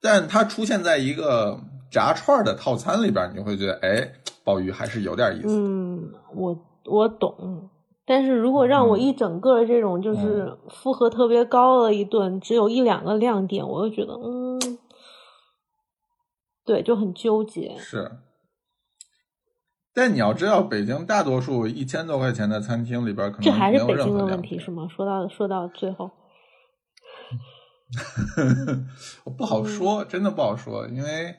[0.00, 1.60] 但它出现在一个。
[1.88, 5.56] 炸串的套餐里边，你会觉得，哎，鲍鱼还是有点意思。
[5.56, 7.70] 嗯，我我懂，
[8.04, 14.58] 但是如果让我一整个这种就是负荷特别高的一顿，只有一两个亮点，我就觉得，嗯，
[16.66, 17.76] 对，就很纠结。
[17.78, 18.10] 是，
[19.94, 24.86] 但你要知道，北京大多数一千多块钱的餐厅里边，可能这还是北京的问题是吗？
[24.88, 26.10] 说到说到最后，
[29.24, 31.34] 我不好说，真的不好说，因为。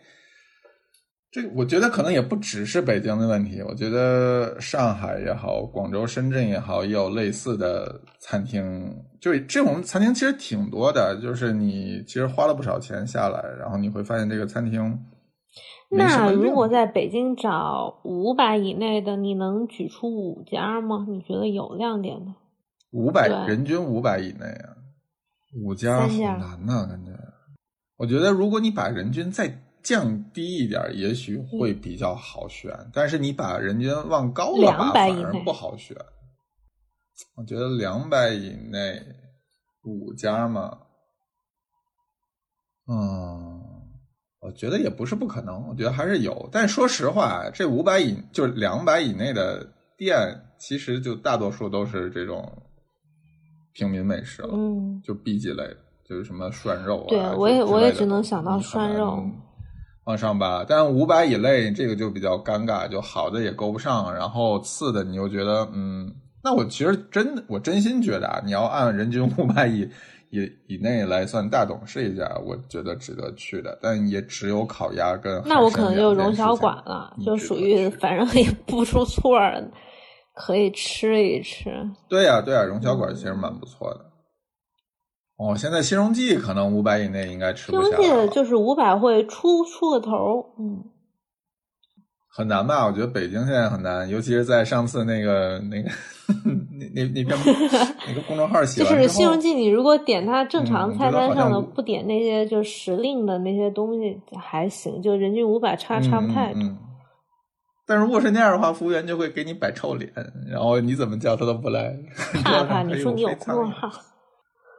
[1.30, 8.96] 这我觉得可能也不只是北京的问题，我觉得上海也好，广州、深圳也好，也有类似的餐厅。
[9.20, 14.98] 就这种餐厅其实挺多的，就是你其实花了不少钱下来，然后你会发现这个餐厅。
[15.90, 21.06] 那如果在北京找五百以内的，你能举出五家吗？
[21.10, 22.34] 你觉得有亮点的？
[22.92, 24.76] 五百人均五百以内啊，
[25.64, 27.12] 五家好难呐，感觉。
[27.98, 29.64] 我觉得如果你把人均再。
[29.84, 35.96] 降低一点，也许会比较好选，但是你把人均往高了拔，反而不好选。
[37.38, 39.02] 我觉得两百以内
[39.86, 40.78] 五家嘛，
[42.90, 43.57] 嗯，
[44.40, 46.48] 我觉得也不是不可能，我觉得还是有。
[46.52, 49.68] 但说实话，这五百以就是两百以内的
[49.98, 50.16] 店，
[50.60, 52.48] 其实就大多数都是这种
[53.74, 55.78] 平民美食了，嗯，就 B 级类的，
[56.08, 57.10] 就是什么涮肉啊。
[57.10, 59.24] 对，我也我也只能想到涮肉。
[60.06, 66.10] 往上吧，但五百以内这个就比较尴尬，就好的也够不上，然后次的你又觉得，嗯，
[66.42, 69.90] 那我其实真我真心觉得啊，你要按人均五百以
[70.30, 79.40] 以以内来算大董是一家，我觉得值得去的，但也只有烤鸭跟那我可能就荣小馆了，就属于 反正也不出错，
[80.36, 81.72] 可以吃一吃。
[82.10, 84.02] 对呀对呀，荣小馆其实蛮不错的。
[85.38, 87.98] 哦，现在新荣记可能五百以内应该吃不下。
[87.98, 90.84] 新荣记就是五百会出出个头，嗯，
[92.38, 92.86] 很难吧？
[92.86, 95.90] 我觉得北京现在很难，尤其是在上次那个那个
[96.72, 97.30] 那那那篇
[98.08, 106.62] 那个公众号写就是西荣记，你如果点它正常菜单上的，不点那些就时令的那些东西还行，就人均五百差差不太多。
[107.88, 110.12] 但是如果是那样的话，服务员就会给你摆臭脸，
[110.48, 111.98] 然后你怎么叫他都不来。
[112.44, 113.90] 怕怕， 你说你有公众号。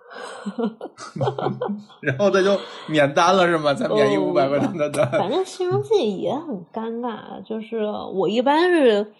[2.00, 3.74] 然后他就免单了是吗？
[3.74, 5.10] 才免一五百块钱的单。
[5.10, 7.84] 反正形容自己也很尴尬，就是
[8.14, 9.12] 我一般是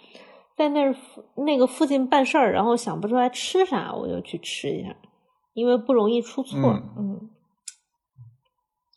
[0.56, 0.94] 在那
[1.34, 4.96] 那个附近办事儿，然后想不出来吃啥，我就去吃一下，
[5.54, 6.58] 因为不容易出错。
[6.96, 7.28] 嗯。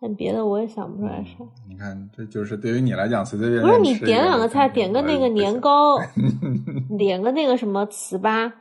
[0.03, 1.35] 但别的我也想不出来啥。
[1.69, 3.77] 你看，这就是对于你来讲随随便便。
[3.77, 5.99] 不是你点两个菜，点个那个年糕，
[6.97, 8.51] 点个那个什么糍粑。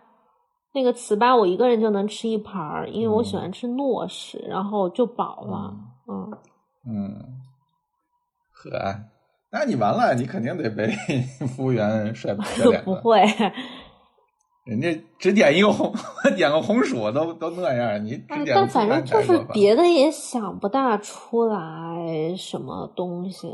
[0.72, 5.74] 那个糍粑我一个人就能吃一盘儿，因为我喜欢吃糯食，然后就饱了。
[6.08, 6.30] 嗯
[6.88, 7.14] 嗯，
[8.52, 8.70] 呵，
[9.50, 10.86] 那你完了，你肯定得被
[11.48, 12.82] 服务员甩白脸。
[12.86, 13.20] 不会，
[14.64, 15.92] 人家只点一个红，
[16.36, 18.54] 点个红薯都都那样，你只点。
[18.54, 23.48] 但反正就是别的也想不大出来什么东西。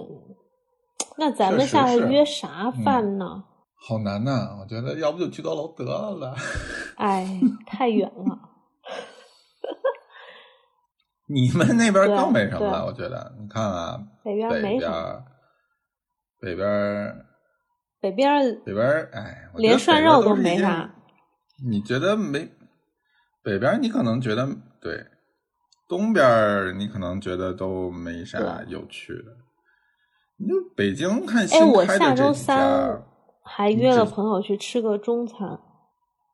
[1.19, 3.45] 那咱们下次约啥饭呢？
[3.87, 4.57] 好难呐！
[4.61, 6.35] 我觉得要不就去高楼得了。
[6.99, 8.37] 哎，太远了。
[11.29, 13.33] 你们那边更没什么了，我觉得。
[13.41, 15.25] 你看啊，北边没什么。
[16.41, 17.27] 北边，
[18.01, 20.93] 北边，北边，哎，连涮肉都没啥。
[21.65, 22.49] 你觉得没
[23.43, 23.81] 北边？
[23.81, 24.49] 你可能觉得
[24.81, 25.05] 对，
[25.89, 29.37] 东边你可能觉得都没啥有趣的。
[30.39, 33.03] 你就北京看新开的这几家，
[33.49, 35.61] 还约了朋友去吃个中餐，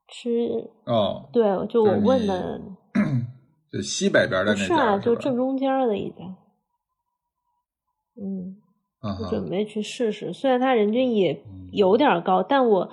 [0.08, 2.60] 吃哦，对，就我问的，
[3.70, 6.24] 就西北边的那家是啊，就正中间的一家，
[8.16, 8.56] 嗯，
[9.02, 10.32] 我准备去试试。
[10.32, 12.90] 虽然他人均也有点高，但我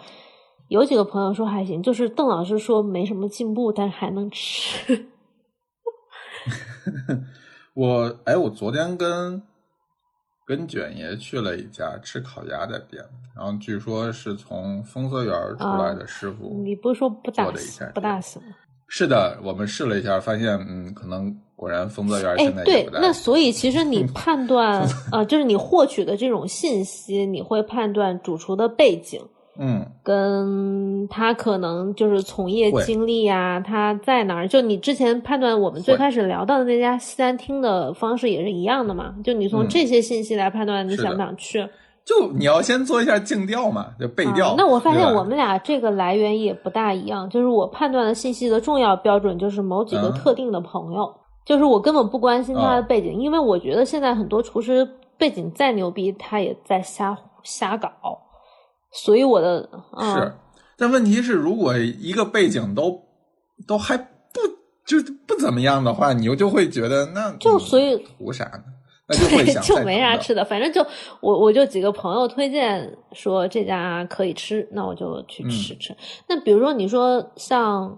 [0.68, 5.08] 有几个朋友说还行，就是邓老师说没什么进步，但是还能吃。
[7.74, 9.42] 我哎，我昨天跟。
[10.50, 13.04] 跟卷爷去了一家吃烤鸭的店，
[13.36, 17.52] 然后据说是从丰泽园出来的师傅，你不是说不大
[17.94, 18.46] 不大死吗？
[18.88, 29.22] 是的，我们试了一下，发现嗯，可能果然丰泽园现在对，那所以其实你判断啊， 就是你获取的这种信息，你会判断主厨的背景。
[29.62, 34.48] 嗯，跟他可能就是从业经历呀，他在哪儿？
[34.48, 39.14] 就你之前判断我们最开始聊到的那家西餐厅的方式也是一样的嘛？
[39.22, 41.68] 就你从这些信息来判断你想不想去？
[42.06, 44.56] 就你要先做一下尽调嘛，就背调。
[44.58, 47.30] 那我发现我们俩这个来源也不大一样。
[47.30, 51.14] 就是我判断的信息的重要标准就是某几个特定的朋友，
[51.46, 54.88] 就是我根本不关心他的背景，因为我觉得现在很多厨师
[55.18, 57.92] 背景再牛逼，他也在瞎瞎搞。
[58.92, 59.70] 所以我的
[60.16, 60.34] 是，
[60.78, 63.00] 但问题是，如果一个背景都
[63.68, 64.06] 都还不
[64.86, 68.64] 就不怎么样的话，你又就会觉得那就所以图啥呢？
[69.08, 70.86] 那 就会想就没啥吃的，反正就
[71.20, 75.96] 我我就几个朋友推荐说这家可以吃，那我就去吃吃。
[76.28, 77.98] 那比如说你说像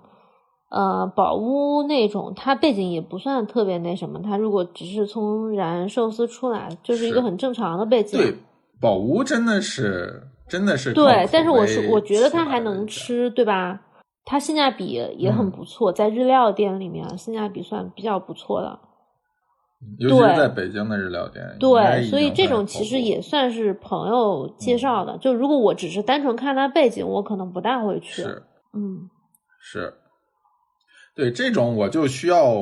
[0.70, 8.18] 呃宝屋那种，它背景也不算特别那什么，它如果只是从燃寿司出来，就是一个很正常的背景。
[8.20, 8.34] 对，
[8.80, 10.28] 宝屋真的是。
[10.52, 13.80] 真的是对，但是我是我觉得它还能吃，对吧？
[14.26, 18.78] 它性价比也很不错，在日料店里面性价比算比较不错的。
[19.98, 25.18] 尤其是在北京的日料店，对，所以这种其实也算是朋友介绍的。
[25.20, 28.22] 就如果我只是单纯看它背景，我可能不大会去。
[28.22, 28.44] 是，
[28.74, 29.10] 嗯，
[29.58, 29.94] 是，
[31.16, 32.54] 对这种我就需要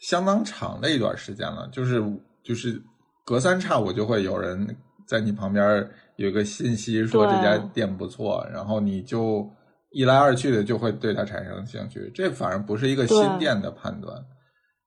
[0.00, 2.02] 相当长的一段时间了，就是
[2.42, 2.82] 就是
[3.24, 4.76] 隔三差五就会有人
[5.06, 5.88] 在你旁边。
[6.16, 9.46] 有个信息说这家店不错，然后你就
[9.90, 12.10] 一来二去的就会对它产生兴趣。
[12.14, 14.24] 这反而不是一个新店的判断，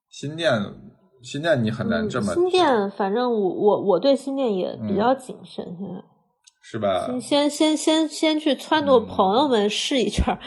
[0.10, 0.60] 新店
[1.22, 2.34] 新店你很难这么。
[2.34, 6.04] 新店反正我我我对新店也比较谨慎，现在
[6.64, 7.06] 是吧？
[7.22, 10.38] 先先先先去撺掇朋友们试一圈，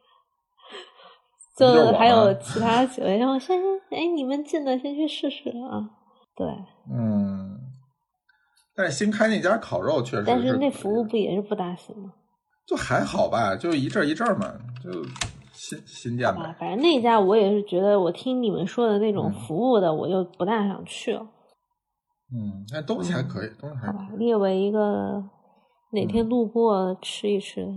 [1.58, 3.60] 就还有其他几位，然后先
[3.90, 5.90] 哎你们进的先去试试啊，
[6.34, 6.46] 对，
[6.90, 7.60] 嗯。
[8.76, 12.12] 但是新开那家烤肉确实，但是那服务不也是不大行吗？
[12.66, 14.52] 就还好吧，就一阵一阵嘛，
[14.82, 14.90] 就
[15.52, 16.54] 新新店吧。
[16.58, 21.20] 反正那家我也是觉得，我听你们说的那种服务的，我就不大想去了。
[22.32, 25.22] 嗯，那东西还可以，东西还好吧，列为一个
[25.92, 27.68] 哪天路过吃一吃。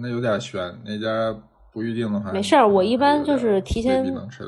[0.00, 1.36] 那有点悬，那家
[1.72, 2.66] 不预定的话，没事儿。
[2.66, 4.04] 我一般就是提前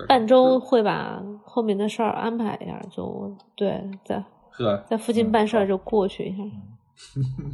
[0.08, 4.24] 半周会把后面的事儿安排一下，就对在。
[4.88, 6.42] 在附近办事儿就过去一下。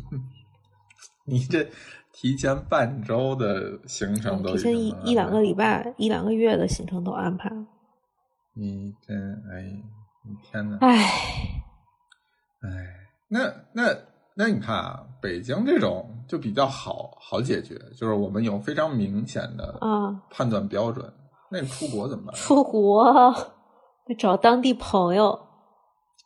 [1.24, 1.66] 你这
[2.12, 7.66] 提前半周的行程都提前一一两个礼拜、一两个月的行程都安排了。
[8.54, 9.16] 你真
[9.52, 9.62] 哎，
[10.24, 10.78] 你天呐。
[10.80, 10.96] 哎
[12.62, 12.68] 哎，
[13.28, 13.40] 那
[13.72, 13.94] 那
[14.34, 21.12] 那你看啊，北京这种就比较好好解决，就是我们有非常明显的啊判断标准。
[21.50, 22.34] 那你出国怎么办？
[22.34, 23.12] 出国
[24.06, 25.38] 得找当地朋友。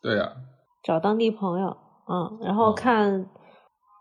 [0.01, 0.31] 对呀。
[0.83, 1.77] 找当地朋友，
[2.07, 3.25] 嗯，然后看。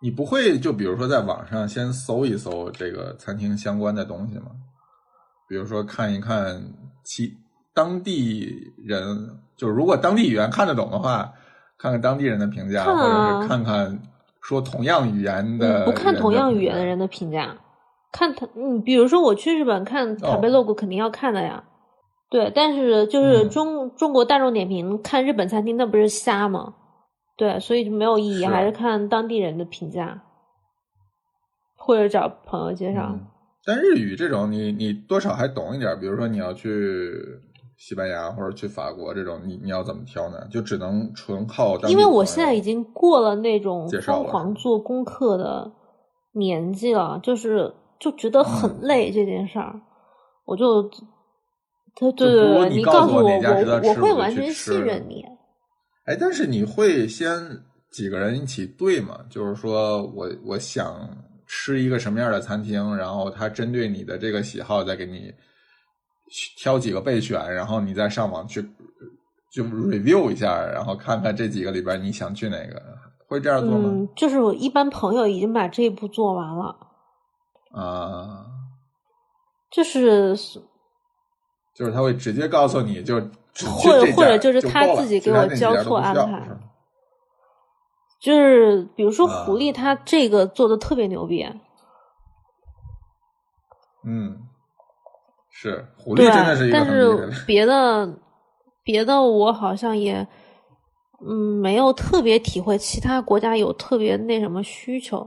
[0.02, 4.46] 你不会就比如说在网上先搜一搜这个餐厅相关的东西吗？
[5.46, 6.58] 比如说看一看
[7.04, 7.30] 其
[7.74, 9.04] 当地人，
[9.56, 11.30] 就是如果当地语言看得懂的话，
[11.76, 14.00] 看看当地人的评价，或者是看看
[14.40, 15.84] 说同样语言的。
[15.84, 17.54] 不看同样语言的人的评价，
[18.10, 21.62] 看他，嗯，比如说我去日本看塔贝 logo，肯定要看的呀。
[22.30, 26.74] 对，但是就是中中国大众点评看日本餐厅，那不是瞎吗？
[27.36, 30.22] 对，所以就没有意义，还是看当地人的评价，
[31.76, 33.18] 或者找朋友介绍。
[33.64, 35.98] 但日语这种，你你多少还懂一点。
[35.98, 37.12] 比如说你要去
[37.76, 40.46] 西班牙或者去法国这种，你你要怎么挑呢？
[40.52, 41.76] 就只能纯靠。
[41.88, 45.72] 因为我现在已经过了那种疯狂做功课的
[46.34, 49.80] 年纪了，就是就觉得很累这件事儿，
[50.44, 50.88] 我就。
[51.94, 55.24] 对对对，你告诉我，我我会完全信任你。
[56.06, 57.38] 哎，但是你会先
[57.90, 59.18] 几个人一起对吗？
[59.28, 61.08] 就是说我我想
[61.46, 65.32] 吃一个什么样的餐厅，然后他针对你的这个喜好再给你
[66.58, 68.62] 挑几个备选，然后你再上网去
[69.52, 72.80] 就 review 一下，然后看看这几个里边你想去哪个，
[73.28, 73.90] 会这样做吗？
[73.90, 76.76] 嗯，就是我一般朋友已经把这一步做完了
[77.72, 78.46] 啊，
[79.70, 80.36] 就是
[81.74, 83.16] 就是他会直接告诉你就
[83.66, 86.46] 或者或者就是他自己给我交错安排。
[88.20, 91.42] 就是比如说狐狸，它这个做的特别牛逼。
[94.04, 94.46] 嗯，
[95.50, 98.18] 是狐狸真的是一个但是别的
[98.82, 100.26] 别的我好像也
[101.26, 105.26] 嗯没有特别体会，其他国家有特别那什么需求。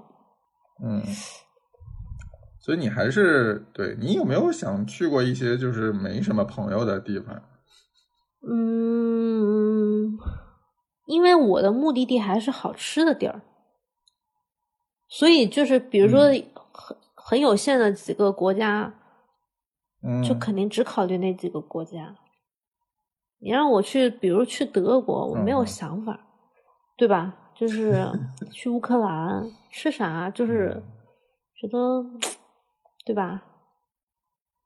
[0.83, 1.01] 嗯，
[2.63, 7.41] 所以你还是对你有没有想去过一些就是没什么朋友的地方？
[8.47, 10.17] 嗯。
[11.05, 13.41] 因为我的目的地还是好吃的地儿，
[15.09, 16.21] 所以就是比如说
[16.71, 18.93] 很很有限的几个国家，
[20.01, 22.15] 嗯，就肯定只考虑那几个国家。
[23.39, 26.17] 你让我去，比如去德国，我没有想法，
[26.95, 27.35] 对吧？
[27.53, 28.07] 就是
[28.49, 30.81] 去乌克兰吃啥，就是
[31.59, 32.01] 觉得，
[33.05, 33.43] 对吧？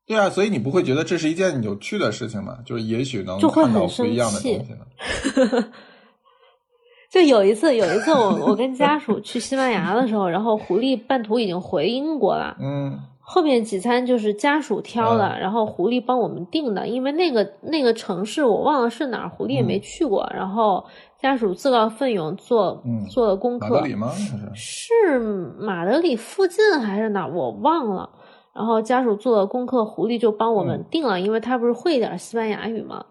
[0.06, 2.58] 对啊，所以你不会觉得这是一件有趣的事情吗？
[2.66, 5.66] 就是也许能看到不一样的东西呢。
[7.12, 12.56] 就有一次，有一次我我跟家属去西班牙的时候，然后狐狸半途已经回英国了。
[12.60, 20.30] 嗯，后面几餐就是家属挑的，然后狐狸帮我们订的，因为那个那个城市我忘了是哪儿，狐狸也没去过。
[20.34, 20.86] 然后
[21.22, 23.70] 家属自告奋勇做做了功课。
[23.70, 24.12] 马德里吗？
[24.54, 25.20] 是
[25.60, 27.32] 马德里附近还是哪儿？
[27.34, 28.10] 我忘了。
[28.58, 33.06] 然后家属做了功课，狐狸就帮我们订了，因为他不是会一点西班牙语嘛。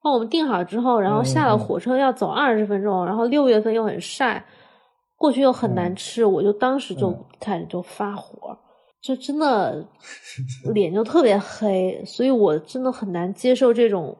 [0.00, 4.46] 帮我们订好之后，然后下了火车要走二十分钟，然后六月份又很晒，
[5.16, 8.56] 过去又很难吃，我就当时就开始就发火，
[9.02, 9.84] 就真的
[10.72, 14.16] 脸就特别黑，所以我真的很难接受这种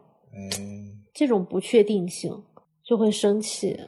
[1.15, 2.37] 这种不确定性，
[2.85, 3.79] 就会生气。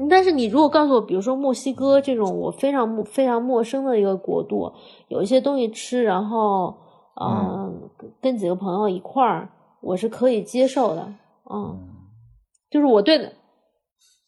[0.00, 4.72] 嗯，但是你如果告诉我，比如说墨西哥这种我非常陌非常陌生的一个国度，
[5.08, 6.74] 有一些东西吃，然后
[7.20, 7.90] 嗯，
[8.20, 9.48] 跟几个朋友一块儿。
[9.82, 11.10] 我是可以接受的，
[11.50, 11.78] 嗯，
[12.70, 13.32] 就是我对的，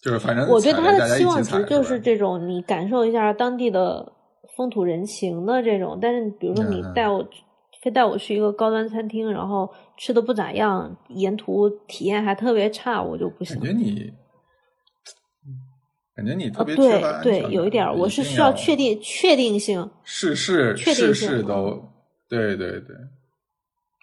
[0.02, 4.10] 就是反正我对他的期望值就是这种，你感受一下当地的
[4.56, 5.98] 风土人情的这种。
[6.00, 7.22] 但是比如说你带我，
[7.82, 9.68] 非带我去一个高端餐厅，然后
[9.98, 13.60] 吃的不咋样，沿途体验还特别差，我就不行。
[13.60, 14.10] 感觉你，
[16.14, 21.82] 感觉你特别对对，有一点，我是需要确定确定性，事事事事都
[22.28, 22.96] 对对对。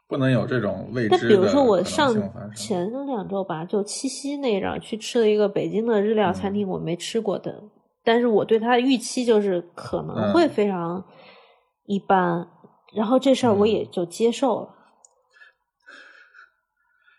[0.07, 2.11] 不能有这种未知的那比如说，我上
[2.55, 7.63] 前两周吧，就七夕那阵去吃了一个北京的日料餐厅，我没吃过的，
[8.03, 11.05] 但是我对它的预期就是可能会非常
[11.85, 12.49] 一般，
[12.91, 14.75] 然后这事儿我也就接受了。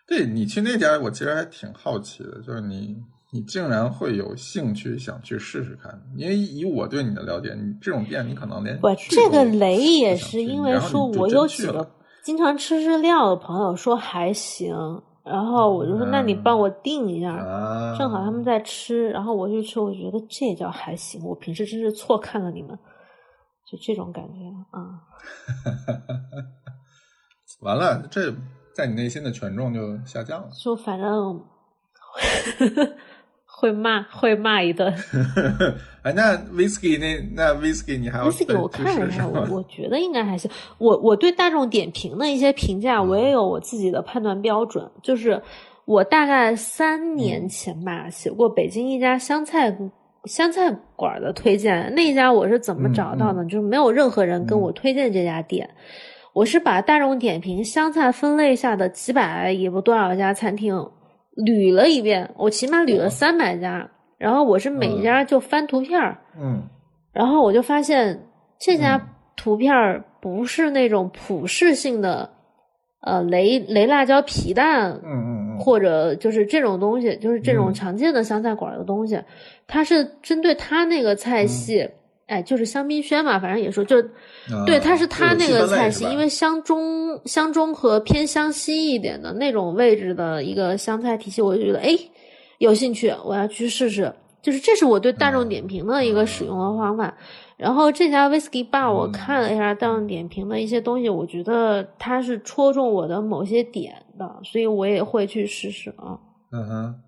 [0.05, 2.97] 对你去那家，我其实还挺好奇的，就是你
[3.33, 11.89] 你竟然会有兴趣想去试试看，因为以我对你的了解，你这种店你可能连不这个雷也是因为说我有几个。
[12.23, 14.75] 经常吃日料的朋友说还行，
[15.23, 21.23] 然后我就说那你帮我订一下，正好他们在吃，然后我去吃，我觉得这叫还行。
[21.23, 22.77] 我平时真是错看了你们，
[23.65, 25.01] 就这种感觉啊。
[27.61, 28.31] 完了，这
[28.75, 30.49] 在你内心的权重就下降了。
[30.61, 31.41] 就反正。
[33.61, 34.91] 会骂，会骂一顿。
[36.01, 40.49] 哎，那 whisky 那那 whisky 你还要 whisky 我看了一下，我我觉得应该还行。
[40.79, 44.89] 我我对大众点评的一些评价，我也有我自己的判断标准。
[45.03, 45.39] 就是
[45.85, 49.77] 我大概三年前吧，写过北京一家湘菜
[50.25, 51.93] 湘菜馆的推荐。
[51.93, 53.45] 那家我是怎么找到的？
[53.45, 55.69] 就是没有任何人跟我推荐这家店。
[56.33, 60.83] 我是把大众点评湘菜分类下的几百也不多少家餐厅。
[61.35, 66.63] 捋了一遍，我起码捋了三百家，然后我是每家就翻图片儿，嗯，
[67.13, 68.27] 然后我就发现
[68.59, 69.01] 这家
[69.35, 72.29] 图片儿不是那种普适性的，
[73.01, 79.19] 呃，雷雷辣椒皮蛋，嗯嗯嗯，或者就是这种东西，就是这种常见的湘菜馆的东西，
[79.67, 81.89] 它是针对它那个菜系。
[82.31, 84.01] 哎，就是香槟轩嘛，反正也说，就
[84.65, 91.89] 对，它是它那个菜系，因为湘中、湘中和偏湘西一点的那种位置的一个湘菜体系，我就觉得哎，
[92.59, 94.13] 有兴趣，我要去试试。
[94.41, 97.13] 就是这是我对大众点评的一个使用的方法。
[97.57, 106.17] 然后这家 Whisky Bar 我看了一下大众点评的一些东西，我觉得它是戳中我的某些点的，所以我也会去试试啊。
[106.53, 107.01] 嗯哼，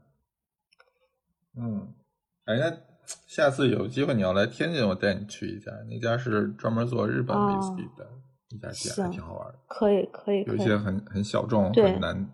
[1.57, 1.87] 嗯，
[2.43, 2.92] 哎那。
[3.27, 8.07] 下次有机会你要来天津，我带你去一家，那家是专门做日本威士忌的
[8.49, 9.55] 一家店，还挺好玩的。
[9.67, 12.29] 可以，可以，有一些很很小众、很难、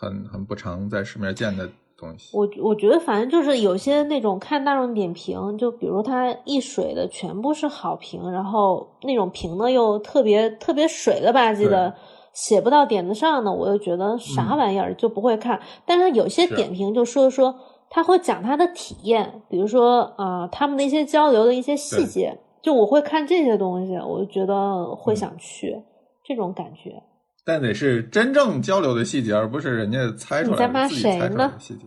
[0.00, 1.68] 很很不常在市面见的
[1.98, 2.36] 东西。
[2.36, 11.94] 我我觉得，反正就是有些那种看大众点评，就比如它一水的全部是好评，然后那种评的又特别特别水了吧唧的。
[12.32, 15.58] 写不到点子上呢，我又觉得啥玩意儿就不会看。
[15.86, 17.58] 但是有些点评就说说，
[17.88, 25.76] 他会讲他的体验，比如说啊，他们的一些交流的一些细节，就我会看这些东西，我就觉得会想去
[26.24, 27.02] 这种感觉。
[27.44, 31.86] 但得是真正交流的细节，而不是人家猜出来自己猜出来的细节。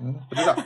[0.00, 0.56] 嗯，不知道。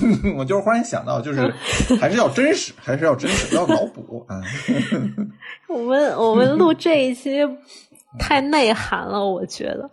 [0.36, 1.52] 我就是忽然想到，就是
[2.00, 4.40] 还是要真实，还是要真实，不要脑补啊。
[5.68, 7.38] 我们我们录这一期
[8.18, 9.88] 太内涵了，我觉得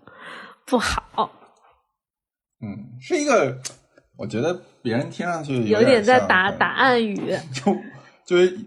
[0.65, 1.29] 不好。
[2.66, 3.55] 嗯，是一个，
[4.18, 7.16] 我觉得别人听上去有点在打打暗语，
[7.53, 7.76] 就
[8.26, 8.57] 就是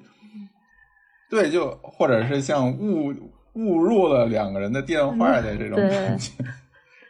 [1.29, 3.13] 对，就或者是像误
[3.55, 6.33] 误入了两个人的电话的这种感觉。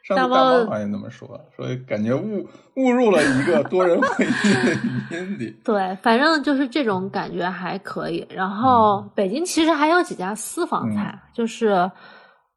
[0.02, 4.30] 上次大猫好像那么说，说感觉误误入了一个多人会议
[4.64, 5.54] 的语音里。
[5.62, 8.26] 对，反正就是这种感觉还可以。
[8.30, 11.90] 然后北京其实还有几家私房菜，就是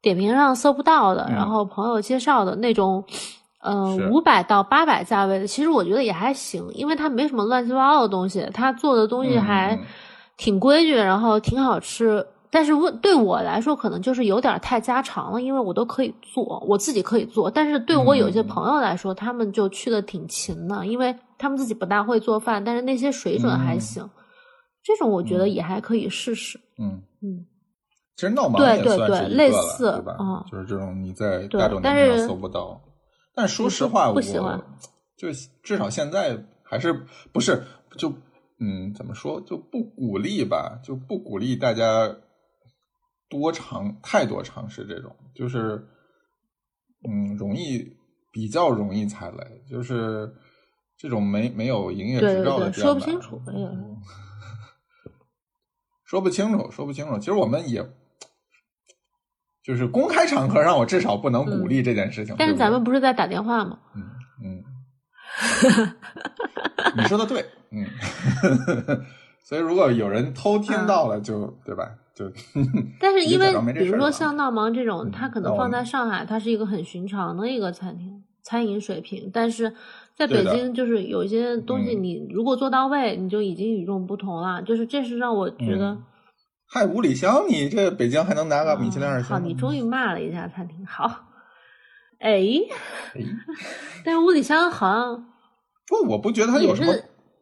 [0.00, 3.04] 点评上搜不到的，然后朋友介绍的那种，
[3.64, 9.78] 嗯，五百到八百价位的，其实我觉得也还行，因为它没什么乱七八糟的东西，它做的东西还
[10.36, 12.26] 挺规矩，然后挺好吃。
[12.50, 17.50] 但是问对我来说，可能就是有点太家常了，因为我都可以做，我自己可以做。
[17.50, 24.06] 但是对我有些朋友来说，他们就去的挺勤的，因为他们自己不大会做饭，但是那些水准还行。
[24.82, 26.58] 这种我觉得也还可以试试。
[26.78, 27.46] 嗯嗯，
[28.16, 30.44] 其实闹忙对对对，类似对吧？
[30.50, 32.78] 就是这种你在大众点评上搜不到。
[33.34, 34.20] 但说实话，我
[35.16, 35.28] 就
[35.62, 36.92] 至少现在还是
[37.32, 37.64] 不是
[37.96, 38.12] 就
[38.58, 42.16] 嗯怎么说就不鼓励吧，就不鼓励大家。
[43.28, 45.88] 多尝太多尝试这种，就是
[47.08, 47.96] 嗯，容易
[48.30, 50.30] 比较容易踩雷，就是
[50.98, 53.40] 这种没没有营业执照的店，说不清楚，
[56.04, 57.18] 说不清楚，说不清楚。
[57.18, 57.82] 其实我们也
[59.62, 62.34] 就是公开场合让，我至少不能鼓励这件事情。
[62.38, 63.78] 但是咱们不是在打电话吗？
[63.94, 64.02] 嗯
[64.44, 64.62] 嗯，
[66.96, 67.86] 你说的对，嗯。
[69.44, 71.90] 所以如果有人偷听到了，就对吧？
[72.14, 72.30] 就，
[73.00, 79.30] 但是因为比如说像闹忙这种，它可能放在上海，它是一个很寻常的一个餐厅，餐饮水平。
[79.32, 79.70] 但是
[80.14, 84.62] 在北京，就是有一些东西，你如果做到位，你就已经与众不同了。
[84.62, 85.98] 就是这是让我觉得，
[86.74, 89.28] 嗨，五里香，你这北京还能拿个米其林二星？
[89.28, 90.86] 好，你终于骂了一下餐厅。
[90.86, 91.04] 好，
[92.18, 92.40] 哎，
[94.02, 95.26] 但是五里香好像
[95.86, 96.94] 不，我不觉得它有什么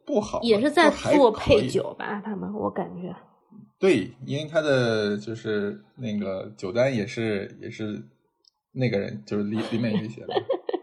[0.05, 2.21] 不好，也是在做配酒吧？
[2.25, 3.15] 他们我感觉。
[3.79, 8.03] 对，因为他的就是那个酒单也是也是
[8.73, 10.33] 那个人，就是李李美玉写的。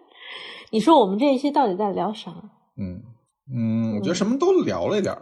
[0.73, 2.33] 你说我们这一期到底在聊啥？
[2.79, 3.03] 嗯
[3.55, 5.15] 嗯，我觉得什么都聊了一点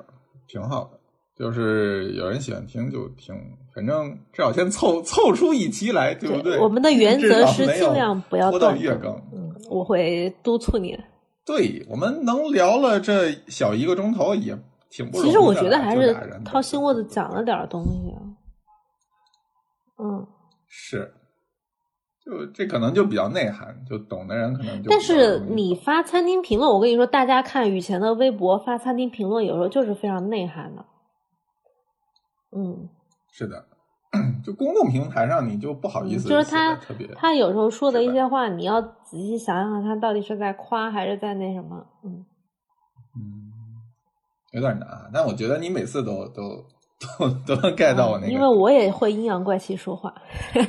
[0.47, 0.96] 挺好的。
[1.39, 3.35] 就是有人喜欢听就听，
[3.75, 6.59] 反正至少先凑凑出一期来，对不对？
[6.59, 9.13] 我们的原则是尽量不要拖到月更。
[9.35, 10.99] 嗯，我会督促你。
[11.45, 14.59] 对我们能聊了这小一个钟头也
[14.91, 15.29] 挺不容易。
[15.29, 16.13] 其实我觉得还是
[16.45, 18.15] 掏心窝子讲了点东西，
[20.03, 20.27] 嗯，
[20.67, 21.13] 是，
[22.25, 24.91] 就这可能就比较内涵，就懂的人可能就。
[24.91, 30.85] 但是你发餐厅评论，我跟你说，大家看雨前的微博发餐厅评论，有时候就是非常内涵的，
[32.57, 32.89] 嗯，
[33.31, 33.63] 是的，
[34.45, 42.25] 就公共平台上你就不好意思，就是他特别，他有时候说的一些话，你要仔细想想，他到底是在夸还是在那什么，嗯
[43.15, 43.53] 嗯。
[44.53, 46.65] 有点难，但我觉得你每次都都
[47.19, 50.15] 都都能 get 到我那个，因为我也会阴阳怪气说话，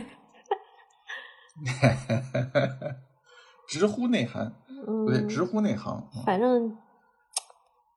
[3.70, 4.54] 直呼内涵，
[4.86, 6.06] 不对，直呼内行。
[6.26, 6.78] 反正，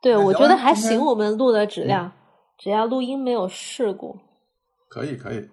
[0.01, 2.12] 对我觉得还行，我们录的质量，
[2.62, 4.18] 只要录音没有事故，
[4.88, 5.48] 可以可以，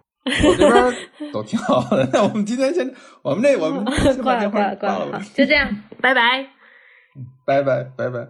[0.46, 0.94] 我这边
[1.32, 2.08] 都挺好的。
[2.12, 3.86] 那我们今天先，我们这我们
[4.22, 6.50] 挂了挂了挂了，就这样，拜拜，
[7.46, 8.28] 拜拜拜拜。